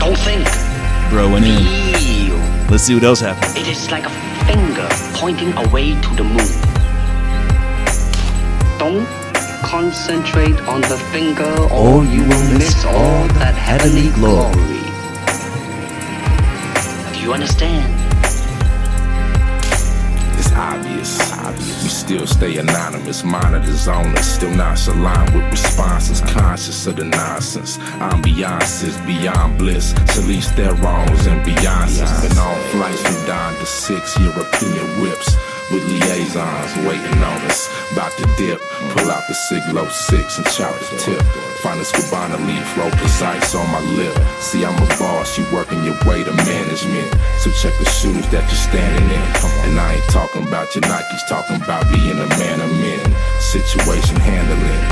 Don't 0.00 0.18
think. 0.18 0.46
Throwing 1.10 1.44
in. 1.44 1.62
Feel. 1.94 2.36
Let's 2.70 2.84
see 2.84 2.94
what 2.94 3.04
else 3.04 3.20
happens. 3.20 3.56
It 3.56 3.66
is 3.68 3.90
like 3.90 4.04
a 4.04 4.10
finger 4.46 4.88
pointing 5.14 5.52
away 5.54 6.00
to 6.00 6.14
the 6.16 6.24
moon. 6.24 6.48
Don't 8.78 9.06
concentrate 9.62 10.58
on 10.68 10.80
the 10.82 10.98
finger 11.12 11.52
or 11.72 12.04
you 12.04 12.22
will 12.22 12.58
miss 12.58 12.84
all 12.84 13.26
that 13.38 13.54
heavenly 13.54 14.10
glory. 14.10 14.80
Do 17.12 17.20
you 17.20 17.32
understand? 17.32 17.97
Obvious. 21.32 21.82
We 21.82 21.88
still 21.88 22.26
stay 22.26 22.56
anonymous, 22.58 23.24
monitors 23.24 23.88
on 23.88 24.16
us, 24.16 24.26
still 24.26 24.50
nonchalant 24.54 25.34
with 25.34 25.50
responses, 25.50 26.20
conscious 26.20 26.86
of 26.86 26.96
the 26.96 27.04
nonsense. 27.04 27.78
Ambiances 28.00 28.96
beyond 29.06 29.58
bliss, 29.58 29.92
Charlize 30.10 30.50
Theron's 30.56 31.26
and 31.26 31.40
Beyonce's. 31.46 32.12
Been 32.22 32.38
on 32.38 32.60
flights 32.70 33.02
from 33.02 33.26
Don 33.26 33.54
to 33.54 33.66
six 33.66 34.18
European 34.18 34.86
whips. 35.00 35.36
With 35.68 35.84
liaisons 35.84 36.72
waiting 36.88 37.20
on 37.20 37.36
us, 37.44 37.68
about 37.92 38.16
to 38.16 38.24
dip. 38.40 38.58
Pull 38.96 39.10
out 39.10 39.20
the 39.28 39.34
Siglo 39.34 39.86
6 39.86 40.38
and 40.38 40.46
chop 40.48 40.72
the 40.80 40.96
tip. 40.96 41.20
Find 41.60 41.78
a 41.78 41.84
Scubana 41.84 42.40
leaf, 42.46 42.64
roll 42.78 42.90
precise 42.92 43.54
on 43.54 43.68
my 43.70 43.80
lip. 43.92 44.16
See, 44.40 44.64
I'm 44.64 44.72
a 44.80 44.88
boss, 44.96 45.36
you 45.36 45.44
working 45.52 45.84
your 45.84 45.98
way 46.08 46.24
to 46.24 46.32
management. 46.32 47.12
So 47.44 47.50
check 47.50 47.76
the 47.76 47.84
shoes 47.84 48.24
that 48.32 48.48
you're 48.48 48.64
standing 48.64 49.10
in. 49.12 49.26
And 49.68 49.78
I 49.78 50.00
ain't 50.00 50.08
talking 50.08 50.48
about 50.48 50.74
your 50.74 50.88
Nikes, 50.88 51.28
talking 51.28 51.60
about 51.60 51.84
being 51.92 52.16
a 52.16 52.28
man 52.40 52.60
of 52.64 52.72
men. 52.80 53.04
Situation 53.36 54.16
handling, 54.16 54.82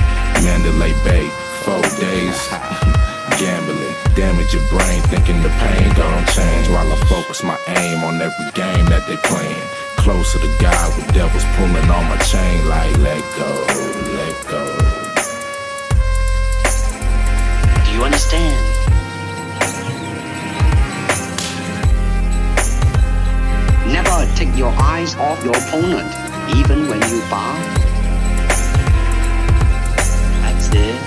Mandalay 0.45 0.93
Bay, 1.09 1.25
four 1.65 1.81
days. 1.97 2.37
Gambling, 3.41 3.97
damage 4.15 4.53
your 4.53 4.65
brain, 4.69 5.01
thinking 5.09 5.41
the 5.43 5.49
pain 5.57 5.89
don't 5.97 6.27
change. 6.37 6.69
While 6.69 6.93
I 6.93 6.97
focus 7.09 7.43
my 7.43 7.59
aim 7.81 8.05
on 8.05 8.21
every 8.21 8.51
game 8.53 8.85
that 8.93 9.07
they 9.09 9.17
playing. 9.17 9.86
Close 10.07 10.35
to 10.35 10.39
guy 10.61 10.87
with 10.97 11.13
devils 11.13 11.45
pulling 11.57 11.91
on 11.91 12.05
my 12.09 12.17
chain, 12.19 12.69
like 12.69 12.97
let 12.99 13.21
go, 13.37 13.67
let 14.15 14.47
go. 14.47 14.65
Do 17.85 17.91
you 17.91 18.05
understand? 18.05 18.55
Never 23.93 24.33
take 24.37 24.57
your 24.57 24.73
eyes 24.79 25.17
off 25.17 25.43
your 25.43 25.57
opponent, 25.57 26.15
even 26.57 26.87
when 26.87 27.01
you 27.11 27.21
bow. 27.29 27.57
That's 30.41 30.69
it. 30.69 31.06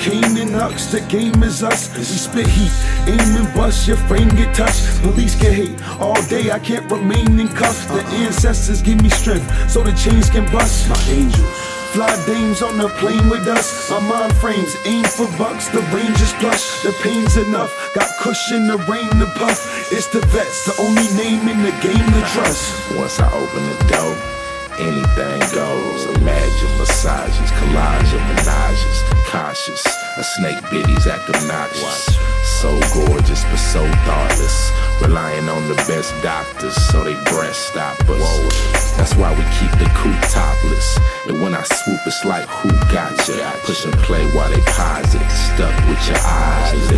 Kane 0.00 0.38
and 0.38 0.50
Hux, 0.50 0.90
the 0.90 1.02
game 1.12 1.42
is 1.42 1.62
us. 1.62 1.94
We 1.94 2.04
spit 2.04 2.46
heat, 2.46 2.72
aim 3.06 3.36
and 3.36 3.54
bust, 3.54 3.86
your 3.86 3.98
frame 4.08 4.30
get 4.30 4.54
touched. 4.54 4.80
Police 5.02 5.34
get 5.34 5.52
hate 5.52 5.76
all 6.00 6.16
day, 6.22 6.50
I 6.50 6.58
can't 6.58 6.90
remain 6.90 7.38
in 7.38 7.48
cuffs. 7.48 7.84
The 7.84 8.00
uh-uh. 8.00 8.24
ancestors 8.24 8.80
give 8.80 9.02
me 9.02 9.10
strength, 9.10 9.70
so 9.70 9.82
the 9.82 9.92
chains 9.92 10.30
can 10.30 10.50
bust. 10.50 10.88
My 10.88 10.98
angels. 11.12 11.70
Fly 11.92 12.08
dames 12.24 12.62
on 12.62 12.78
the 12.78 12.88
plane 12.96 13.28
with 13.28 13.46
us. 13.46 13.90
My 13.90 14.00
mind 14.00 14.32
frames 14.36 14.74
aim 14.86 15.04
for 15.04 15.26
bucks. 15.36 15.68
The 15.68 15.82
range 15.92 16.20
is 16.22 16.32
plush. 16.40 16.82
The 16.82 16.92
pain's 17.02 17.36
enough. 17.36 17.70
Got 17.94 18.08
cushion, 18.20 18.68
the 18.68 18.78
rain, 18.88 19.10
the 19.18 19.26
puff. 19.36 19.92
It's 19.92 20.06
the 20.06 20.24
vets, 20.32 20.64
the 20.64 20.80
only 20.80 21.08
name 21.20 21.46
in 21.46 21.60
the 21.60 21.74
game 21.82 22.06
to 22.16 22.22
trust. 22.32 22.96
Once 22.96 23.20
I 23.20 23.28
open 23.34 23.62
the 23.68 23.76
door, 23.92 24.39
anything 24.80 25.40
goes. 25.54 26.06
Imagine 26.16 26.72
massages, 26.78 27.50
collage 27.60 28.12
of 28.16 28.22
menages, 28.32 28.98
cautious. 29.28 29.84
A 30.16 30.24
snake 30.24 30.60
biddies 30.70 31.06
act 31.06 31.28
obnoxious. 31.28 32.16
So 32.60 32.68
gorgeous, 32.92 33.44
but 33.44 33.56
so 33.56 33.86
thoughtless. 34.04 34.72
Relying 35.00 35.48
on 35.48 35.68
the 35.68 35.76
best 35.88 36.12
doctors, 36.22 36.74
so 36.90 37.04
they 37.04 37.14
breast 37.30 37.68
stop 37.68 37.98
us. 38.08 38.96
That's 38.96 39.14
why 39.14 39.30
we 39.32 39.44
keep 39.58 39.72
the 39.78 39.88
coupe 39.96 40.20
topless. 40.28 40.98
And 41.28 41.40
when 41.40 41.54
I 41.54 41.62
swoop, 41.62 42.00
it's 42.06 42.24
like 42.24 42.46
who 42.48 42.68
got 42.92 43.16
ya? 43.28 43.52
Push 43.64 43.84
and 43.86 43.94
play 44.04 44.24
while 44.32 44.50
they 44.50 44.60
pause 44.60 45.14
it. 45.14 45.30
Stuck 45.30 45.74
with 45.88 46.02
your 46.08 46.18
eyes. 46.18 46.90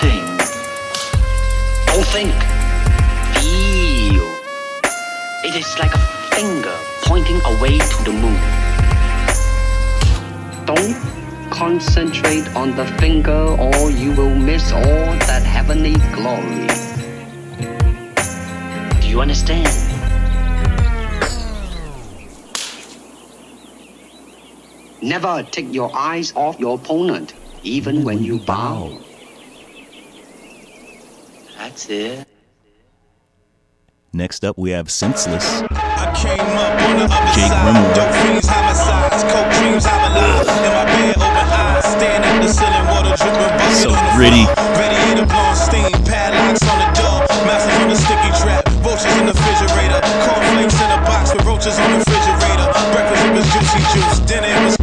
Think. 0.00 0.26
Don't 1.86 2.06
think. 2.06 2.57
It 5.48 5.54
is 5.54 5.78
like 5.78 5.94
a 5.94 5.98
finger 6.36 6.76
pointing 7.04 7.40
away 7.46 7.78
to 7.78 8.04
the 8.04 8.12
moon. 8.12 8.36
Don't 10.66 11.50
concentrate 11.50 12.46
on 12.54 12.76
the 12.76 12.84
finger 13.00 13.56
or 13.58 13.90
you 13.90 14.12
will 14.12 14.34
miss 14.34 14.70
all 14.72 14.82
that 15.24 15.42
heavenly 15.44 15.94
glory. 16.12 16.68
Do 19.00 19.08
you 19.08 19.22
understand? 19.22 19.72
Never 25.00 25.44
take 25.44 25.72
your 25.72 25.90
eyes 25.96 26.34
off 26.36 26.60
your 26.60 26.74
opponent, 26.74 27.32
even 27.62 28.04
when 28.04 28.22
you 28.22 28.38
bow. 28.38 28.98
That's 31.56 31.88
it. 31.88 32.27
Next 34.12 34.42
up, 34.42 34.56
we 34.56 34.70
have 34.70 34.90
Senseless. 34.90 35.44
I 35.68 36.08
came 36.16 36.40
up 36.40 36.72
on 36.80 36.96
the 36.96 37.04
other 37.04 37.32
Jake 37.36 37.52
side. 37.52 37.60
Rimmer. 37.68 37.92
Dope 37.92 38.14
fiends, 38.24 38.48
homicides, 38.48 39.22
coke 39.28 39.52
dreams, 39.60 39.84
I'm 39.84 40.00
alive. 40.08 40.48
In 40.48 40.72
my 40.72 40.84
bed, 40.88 41.16
open 41.20 41.48
eyes, 41.52 41.84
staring 41.92 42.24
at 42.24 42.40
the 42.40 42.48
ceiling, 42.48 42.88
water 42.88 43.12
dripping, 43.20 43.52
bucket 43.60 43.76
So 43.76 43.92
on 43.92 44.00
the 44.00 44.12
gritty. 44.16 44.44
floor. 44.48 44.80
Radiator 44.80 45.28
blowing 45.28 45.60
steam, 45.60 45.92
padlocks 46.08 46.64
on 46.64 46.78
the 46.80 46.88
door, 46.96 47.20
on 47.28 47.88
the 47.92 47.98
sticky 48.00 48.32
trap, 48.40 48.64
vultures 48.80 49.12
in 49.20 49.28
the 49.28 49.36
refrigerator, 49.36 50.00
cornflakes 50.24 50.80
in 50.80 50.88
a 50.88 50.98
box 51.04 51.36
with 51.36 51.44
roaches 51.44 51.76
on 51.76 51.88
the 51.92 51.98
refrigerator. 52.00 52.66
Breakfast 52.96 53.22
it 53.28 53.32
was 53.36 53.46
juicy 53.52 53.80
juice, 53.92 54.18
dinner 54.24 54.48
it 54.48 54.60
was 54.64 54.76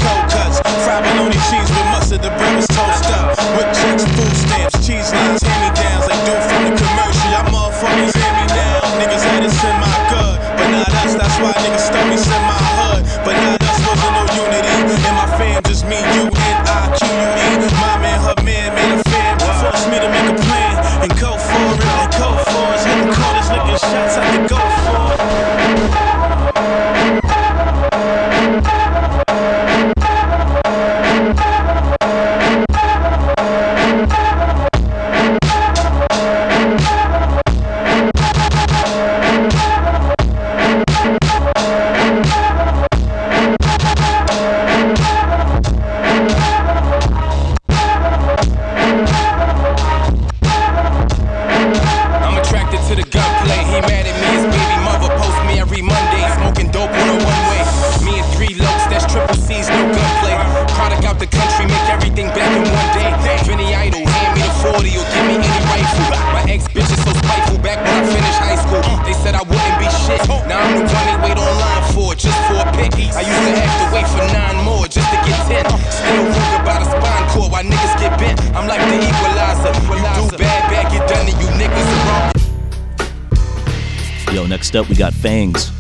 got 84.96 85.14
Fangs. 85.14 85.75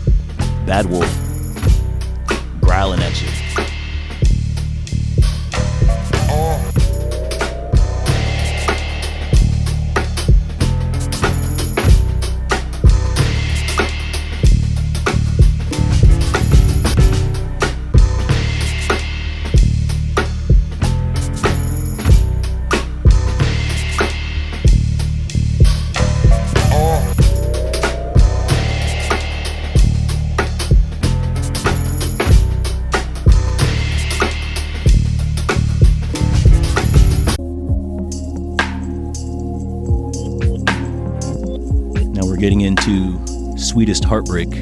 Heartbreak. 44.16 44.54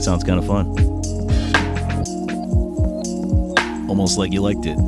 Sounds 0.00 0.22
kind 0.22 0.38
of 0.38 0.46
fun. 0.46 0.68
Almost 3.88 4.18
like 4.18 4.32
you 4.32 4.40
liked 4.40 4.66
it. 4.66 4.78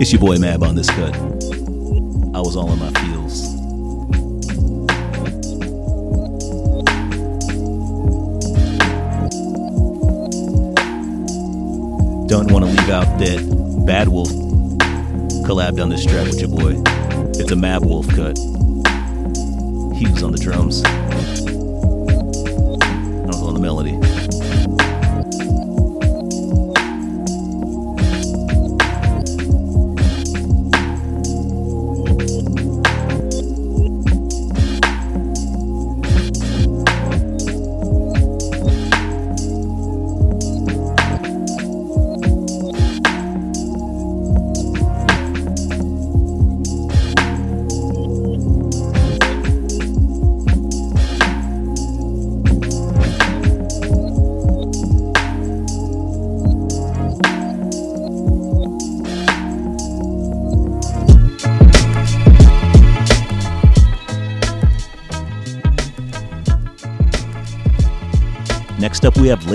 It's 0.00 0.10
your 0.12 0.20
boy 0.20 0.38
Mab 0.38 0.62
on 0.62 0.76
this 0.76 0.88
cut. 0.88 1.14
I 1.14 2.40
was 2.40 2.56
all 2.56 2.72
in 2.72 2.78
my 2.78 2.90
feels. 3.02 3.50
Don't 12.30 12.50
want 12.50 12.64
to 12.64 12.70
leave 12.70 12.88
out 12.88 13.18
that 13.18 13.84
Bad 13.86 14.08
Wolf 14.08 14.30
collabed 15.44 15.82
on 15.82 15.90
this 15.90 16.06
track 16.06 16.24
with 16.28 16.40
your 16.40 16.48
boy. 16.48 16.95
It's 17.46 17.52
a 17.52 17.54
Mab 17.54 17.84
Wolf 17.84 18.08
cut. 18.08 18.36
He 19.96 20.10
was 20.10 20.24
on 20.24 20.32
the 20.32 20.38
drums. 20.40 20.82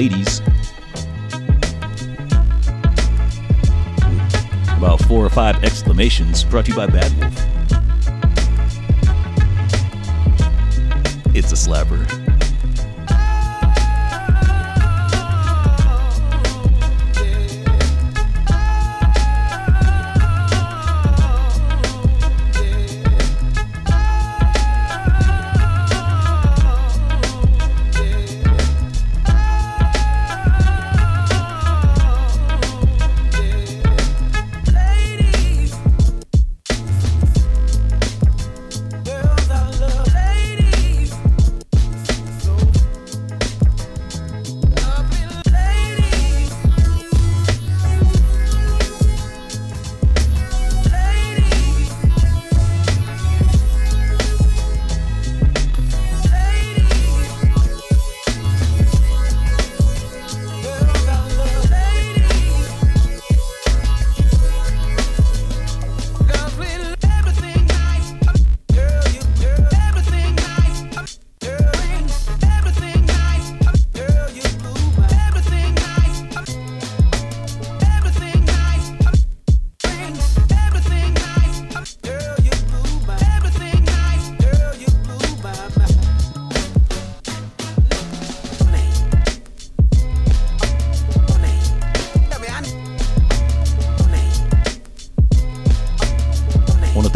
Ladies. 0.01 0.39
About 4.75 4.99
four 5.07 5.23
or 5.23 5.29
five 5.29 5.63
exclamations 5.63 6.43
brought 6.43 6.65
to 6.65 6.71
you 6.71 6.75
by 6.75 6.87
Bad 6.87 7.11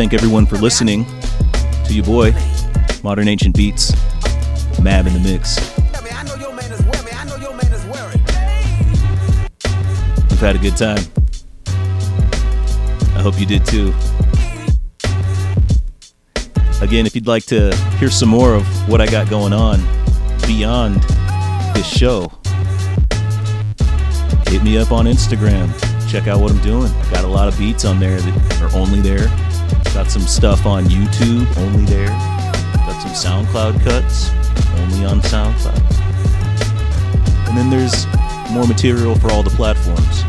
thank 0.05 0.13
everyone 0.13 0.45
for 0.45 0.57
listening 0.57 1.03
to 1.83 1.91
you 1.91 2.03
boy, 2.03 2.31
Modern 3.03 3.27
Ancient 3.27 3.55
Beats, 3.55 3.91
Mab 4.79 5.07
in 5.07 5.13
the 5.13 5.19
Mix. 5.19 5.57
We've 10.29 10.39
had 10.39 10.55
a 10.55 10.59
good 10.59 10.77
time. 10.77 11.03
I 13.15 13.21
hope 13.23 13.39
you 13.39 13.47
did 13.47 13.65
too. 13.65 13.95
Again, 16.83 17.07
if 17.07 17.15
you'd 17.15 17.25
like 17.25 17.45
to 17.45 17.75
hear 17.97 18.11
some 18.11 18.29
more 18.29 18.53
of 18.53 18.67
what 18.87 19.01
I 19.01 19.07
got 19.07 19.27
going 19.27 19.53
on 19.53 19.79
beyond 20.45 21.01
this 21.73 21.87
show, 21.87 22.31
hit 24.49 24.61
me 24.61 24.77
up 24.77 24.91
on 24.91 25.07
Instagram. 25.07 25.67
Check 26.07 26.27
out 26.27 26.41
what 26.41 26.51
I'm 26.51 26.61
doing. 26.61 26.91
I 26.91 27.09
got 27.09 27.23
a 27.23 27.27
lot 27.27 27.47
of 27.47 27.57
beats 27.57 27.85
on 27.85 27.99
there 27.99 28.21
that 28.21 28.61
are 28.61 28.77
only 28.77 29.01
there. 29.01 29.31
Got 29.95 30.11
some 30.11 30.23
stuff 30.23 30.65
on 30.65 30.83
YouTube, 30.83 31.47
only 31.57 31.85
there. 31.85 32.09
Got 32.09 33.01
some 33.01 33.45
SoundCloud 33.45 33.81
cuts, 33.81 34.29
only 34.81 35.05
on 35.05 35.21
SoundCloud. 35.21 35.79
And 37.47 37.57
then 37.57 37.69
there's 37.69 38.05
more 38.51 38.67
material 38.67 39.15
for 39.15 39.31
all 39.31 39.41
the 39.41 39.51
platforms. 39.51 40.23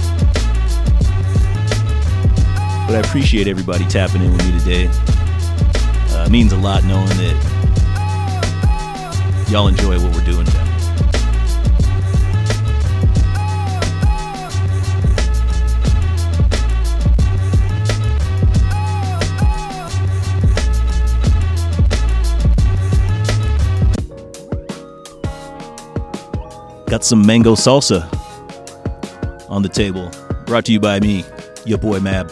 But 2.86 2.94
I 2.94 3.00
appreciate 3.04 3.48
everybody 3.48 3.84
tapping 3.86 4.22
in 4.22 4.30
with 4.30 4.46
me 4.46 4.56
today. 4.60 4.86
Uh, 6.14 6.26
it 6.28 6.30
means 6.30 6.52
a 6.52 6.56
lot 6.56 6.84
knowing 6.84 7.08
that 7.08 7.34
y'all 9.50 9.66
enjoy 9.66 9.98
what 9.98 10.14
we're 10.14 10.24
doing 10.24 10.46
Got 26.96 27.04
some 27.04 27.26
mango 27.26 27.54
salsa 27.54 28.08
on 29.50 29.60
the 29.60 29.68
table, 29.68 30.10
brought 30.46 30.64
to 30.64 30.72
you 30.72 30.80
by 30.80 30.98
me, 30.98 31.26
your 31.66 31.76
boy 31.76 32.00
Mab. 32.00 32.30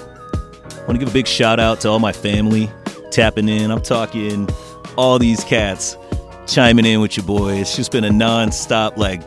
Want 0.89 0.93
to 0.93 0.99
give 0.99 1.09
a 1.11 1.13
big 1.13 1.27
shout 1.27 1.61
out 1.61 1.83
to 1.83 1.91
all 1.91 1.99
my 1.99 2.13
family 2.13 2.71
tapping 3.11 3.51
in. 3.51 3.71
I'm 3.71 3.83
talking 3.83 4.49
all 4.97 5.19
these 5.19 5.45
cats 5.45 5.99
chiming 6.47 6.87
in 6.87 7.03
with 7.03 7.15
your 7.15 7.27
boy. 7.27 7.57
It's 7.57 7.77
just 7.77 7.93
been 7.93 8.05
a 8.05 8.11
non-stop, 8.11 8.97
like, 8.97 9.21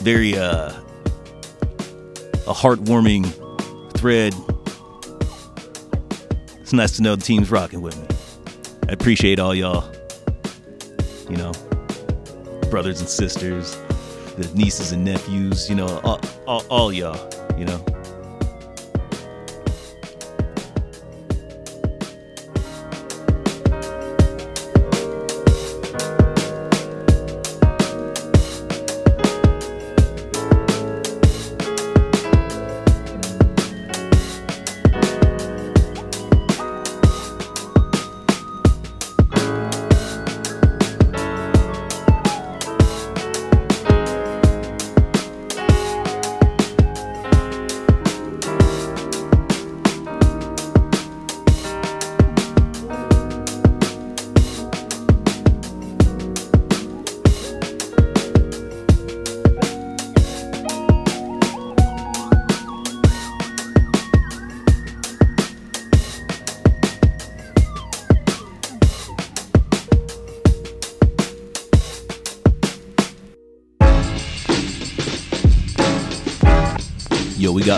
very 0.00 0.36
uh, 0.36 0.74
a 2.46 2.52
heartwarming 2.52 3.24
thread. 3.96 4.34
It's 6.60 6.74
nice 6.74 6.96
to 6.96 7.02
know 7.02 7.16
the 7.16 7.22
team's 7.22 7.50
rocking 7.50 7.80
with 7.80 7.96
me. 7.98 8.08
I 8.90 8.92
appreciate 8.92 9.38
all 9.38 9.54
y'all. 9.54 9.90
You 11.30 11.38
know, 11.38 11.52
brothers 12.70 13.00
and 13.00 13.08
sisters, 13.08 13.76
the 14.36 14.48
nieces 14.54 14.92
and 14.92 15.04
nephews, 15.04 15.68
you 15.68 15.74
know, 15.74 16.00
all, 16.04 16.20
all, 16.46 16.64
all 16.70 16.92
y'all, 16.92 17.18
you 17.58 17.64
know. 17.64 17.84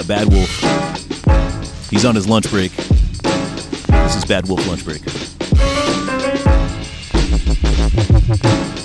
Bad 0.04 0.32
Wolf. 0.32 0.48
He's 1.90 2.04
on 2.04 2.14
his 2.14 2.28
lunch 2.28 2.50
break. 2.50 2.72
This 2.72 4.16
is 4.16 4.24
Bad 4.24 4.48
Wolf 4.48 4.66
lunch 4.66 4.84
break. 4.84 5.04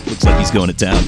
Looks 0.07 0.23
like 0.23 0.39
he's 0.39 0.51
going 0.51 0.67
to 0.67 0.73
town. 0.73 1.03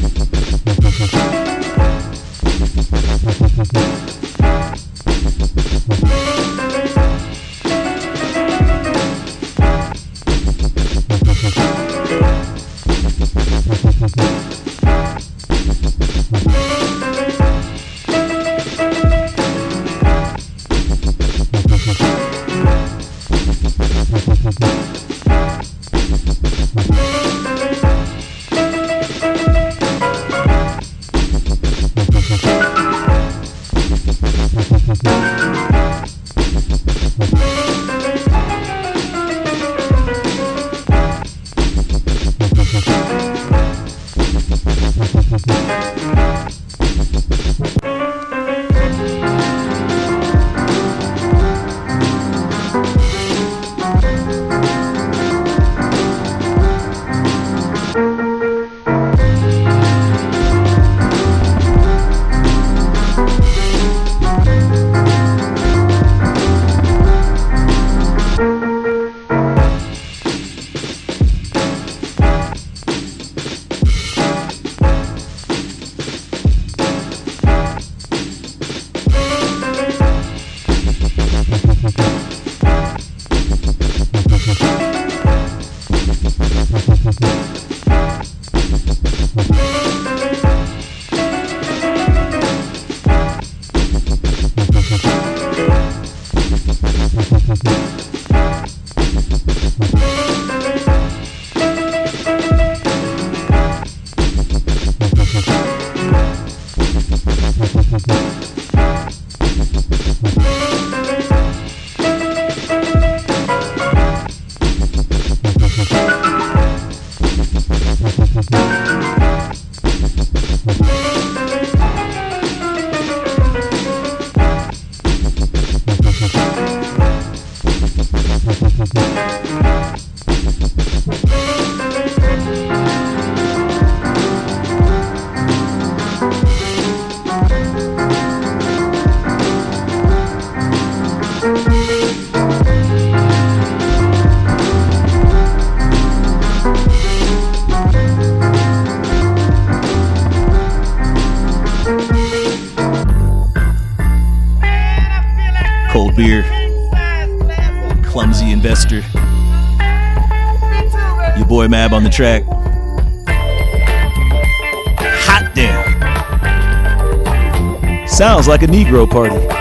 Sounds 168.40 168.48
like 168.48 168.64
a 168.64 168.68
Negro 168.68 169.06
party. 169.06 169.59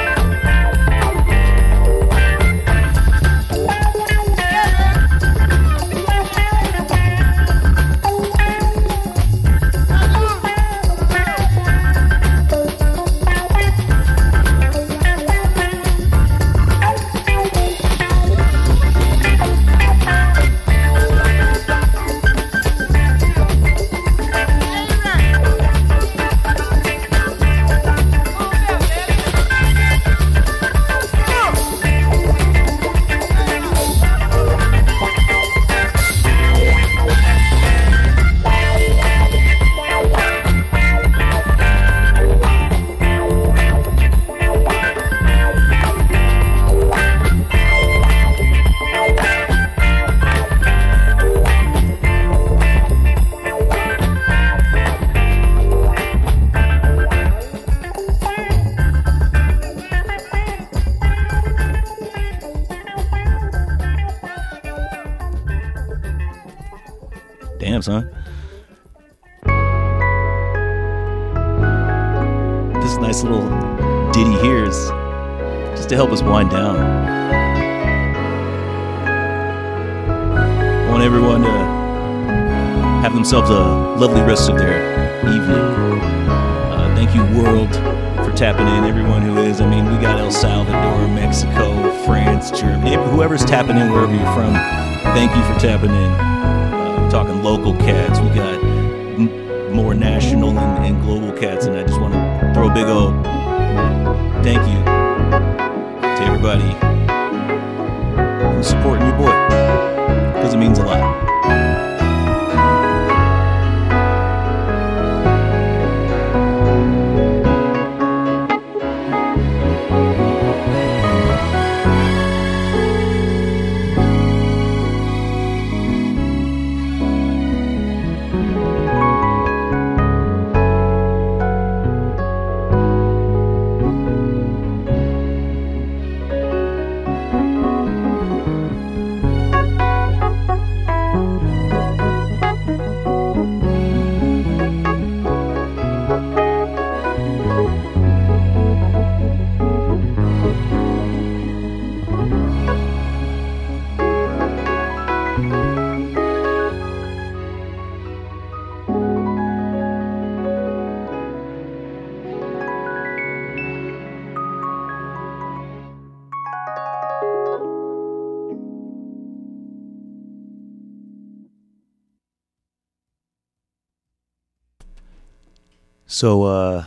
So, 176.19 176.43
uh, 176.43 176.85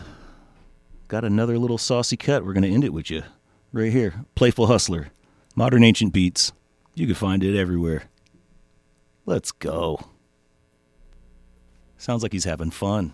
got 1.07 1.23
another 1.23 1.57
little 1.57 1.77
saucy 1.77 2.17
cut. 2.17 2.43
We're 2.45 2.51
going 2.51 2.63
to 2.63 2.69
end 2.69 2.83
it 2.83 2.91
with 2.91 3.09
you 3.09 3.23
right 3.71 3.89
here. 3.89 4.25
Playful 4.35 4.67
Hustler, 4.67 5.07
Modern 5.55 5.85
Ancient 5.85 6.11
Beats. 6.11 6.51
You 6.95 7.05
can 7.05 7.15
find 7.15 7.41
it 7.41 7.57
everywhere. 7.57 8.09
Let's 9.25 9.53
go. 9.53 10.01
Sounds 11.97 12.23
like 12.23 12.33
he's 12.33 12.43
having 12.43 12.71
fun. 12.71 13.13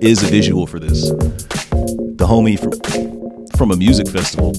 Is 0.00 0.22
a 0.22 0.26
visual 0.26 0.66
for 0.66 0.78
this. 0.78 1.10
The 1.10 2.26
homie 2.26 2.58
from 2.58 2.72
from 3.56 3.70
a 3.70 3.76
music 3.76 4.08
festival, 4.08 4.52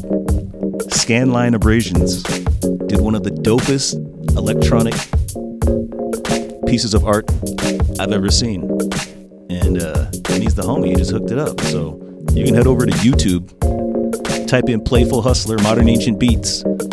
Scanline 0.90 1.56
Abrasions, 1.56 2.22
did 2.88 3.02
one 3.02 3.16
of 3.16 3.24
the 3.24 3.32
dopest 3.32 3.96
electronic 4.38 4.94
pieces 6.68 6.94
of 6.94 7.04
art 7.06 7.30
I've 8.00 8.12
ever 8.12 8.30
seen. 8.30 8.70
And 9.50 9.82
uh, 9.82 10.06
and 10.30 10.44
he's 10.44 10.56
the 10.56 10.64
homie. 10.64 10.90
He 10.90 10.96
just 10.96 11.12
hooked 11.12 11.32
it 11.32 11.40
up. 11.40 11.60
So 11.62 12.00
you 12.34 12.46
can 12.46 12.54
head 12.54 12.68
over 12.68 12.86
to 12.86 12.92
YouTube, 12.92 13.48
type 14.48 14.70
in 14.70 14.82
"Playful 14.84 15.22
Hustler 15.22 15.58
Modern 15.60 15.90
Ancient 15.90 16.20
Beats," 16.20 16.64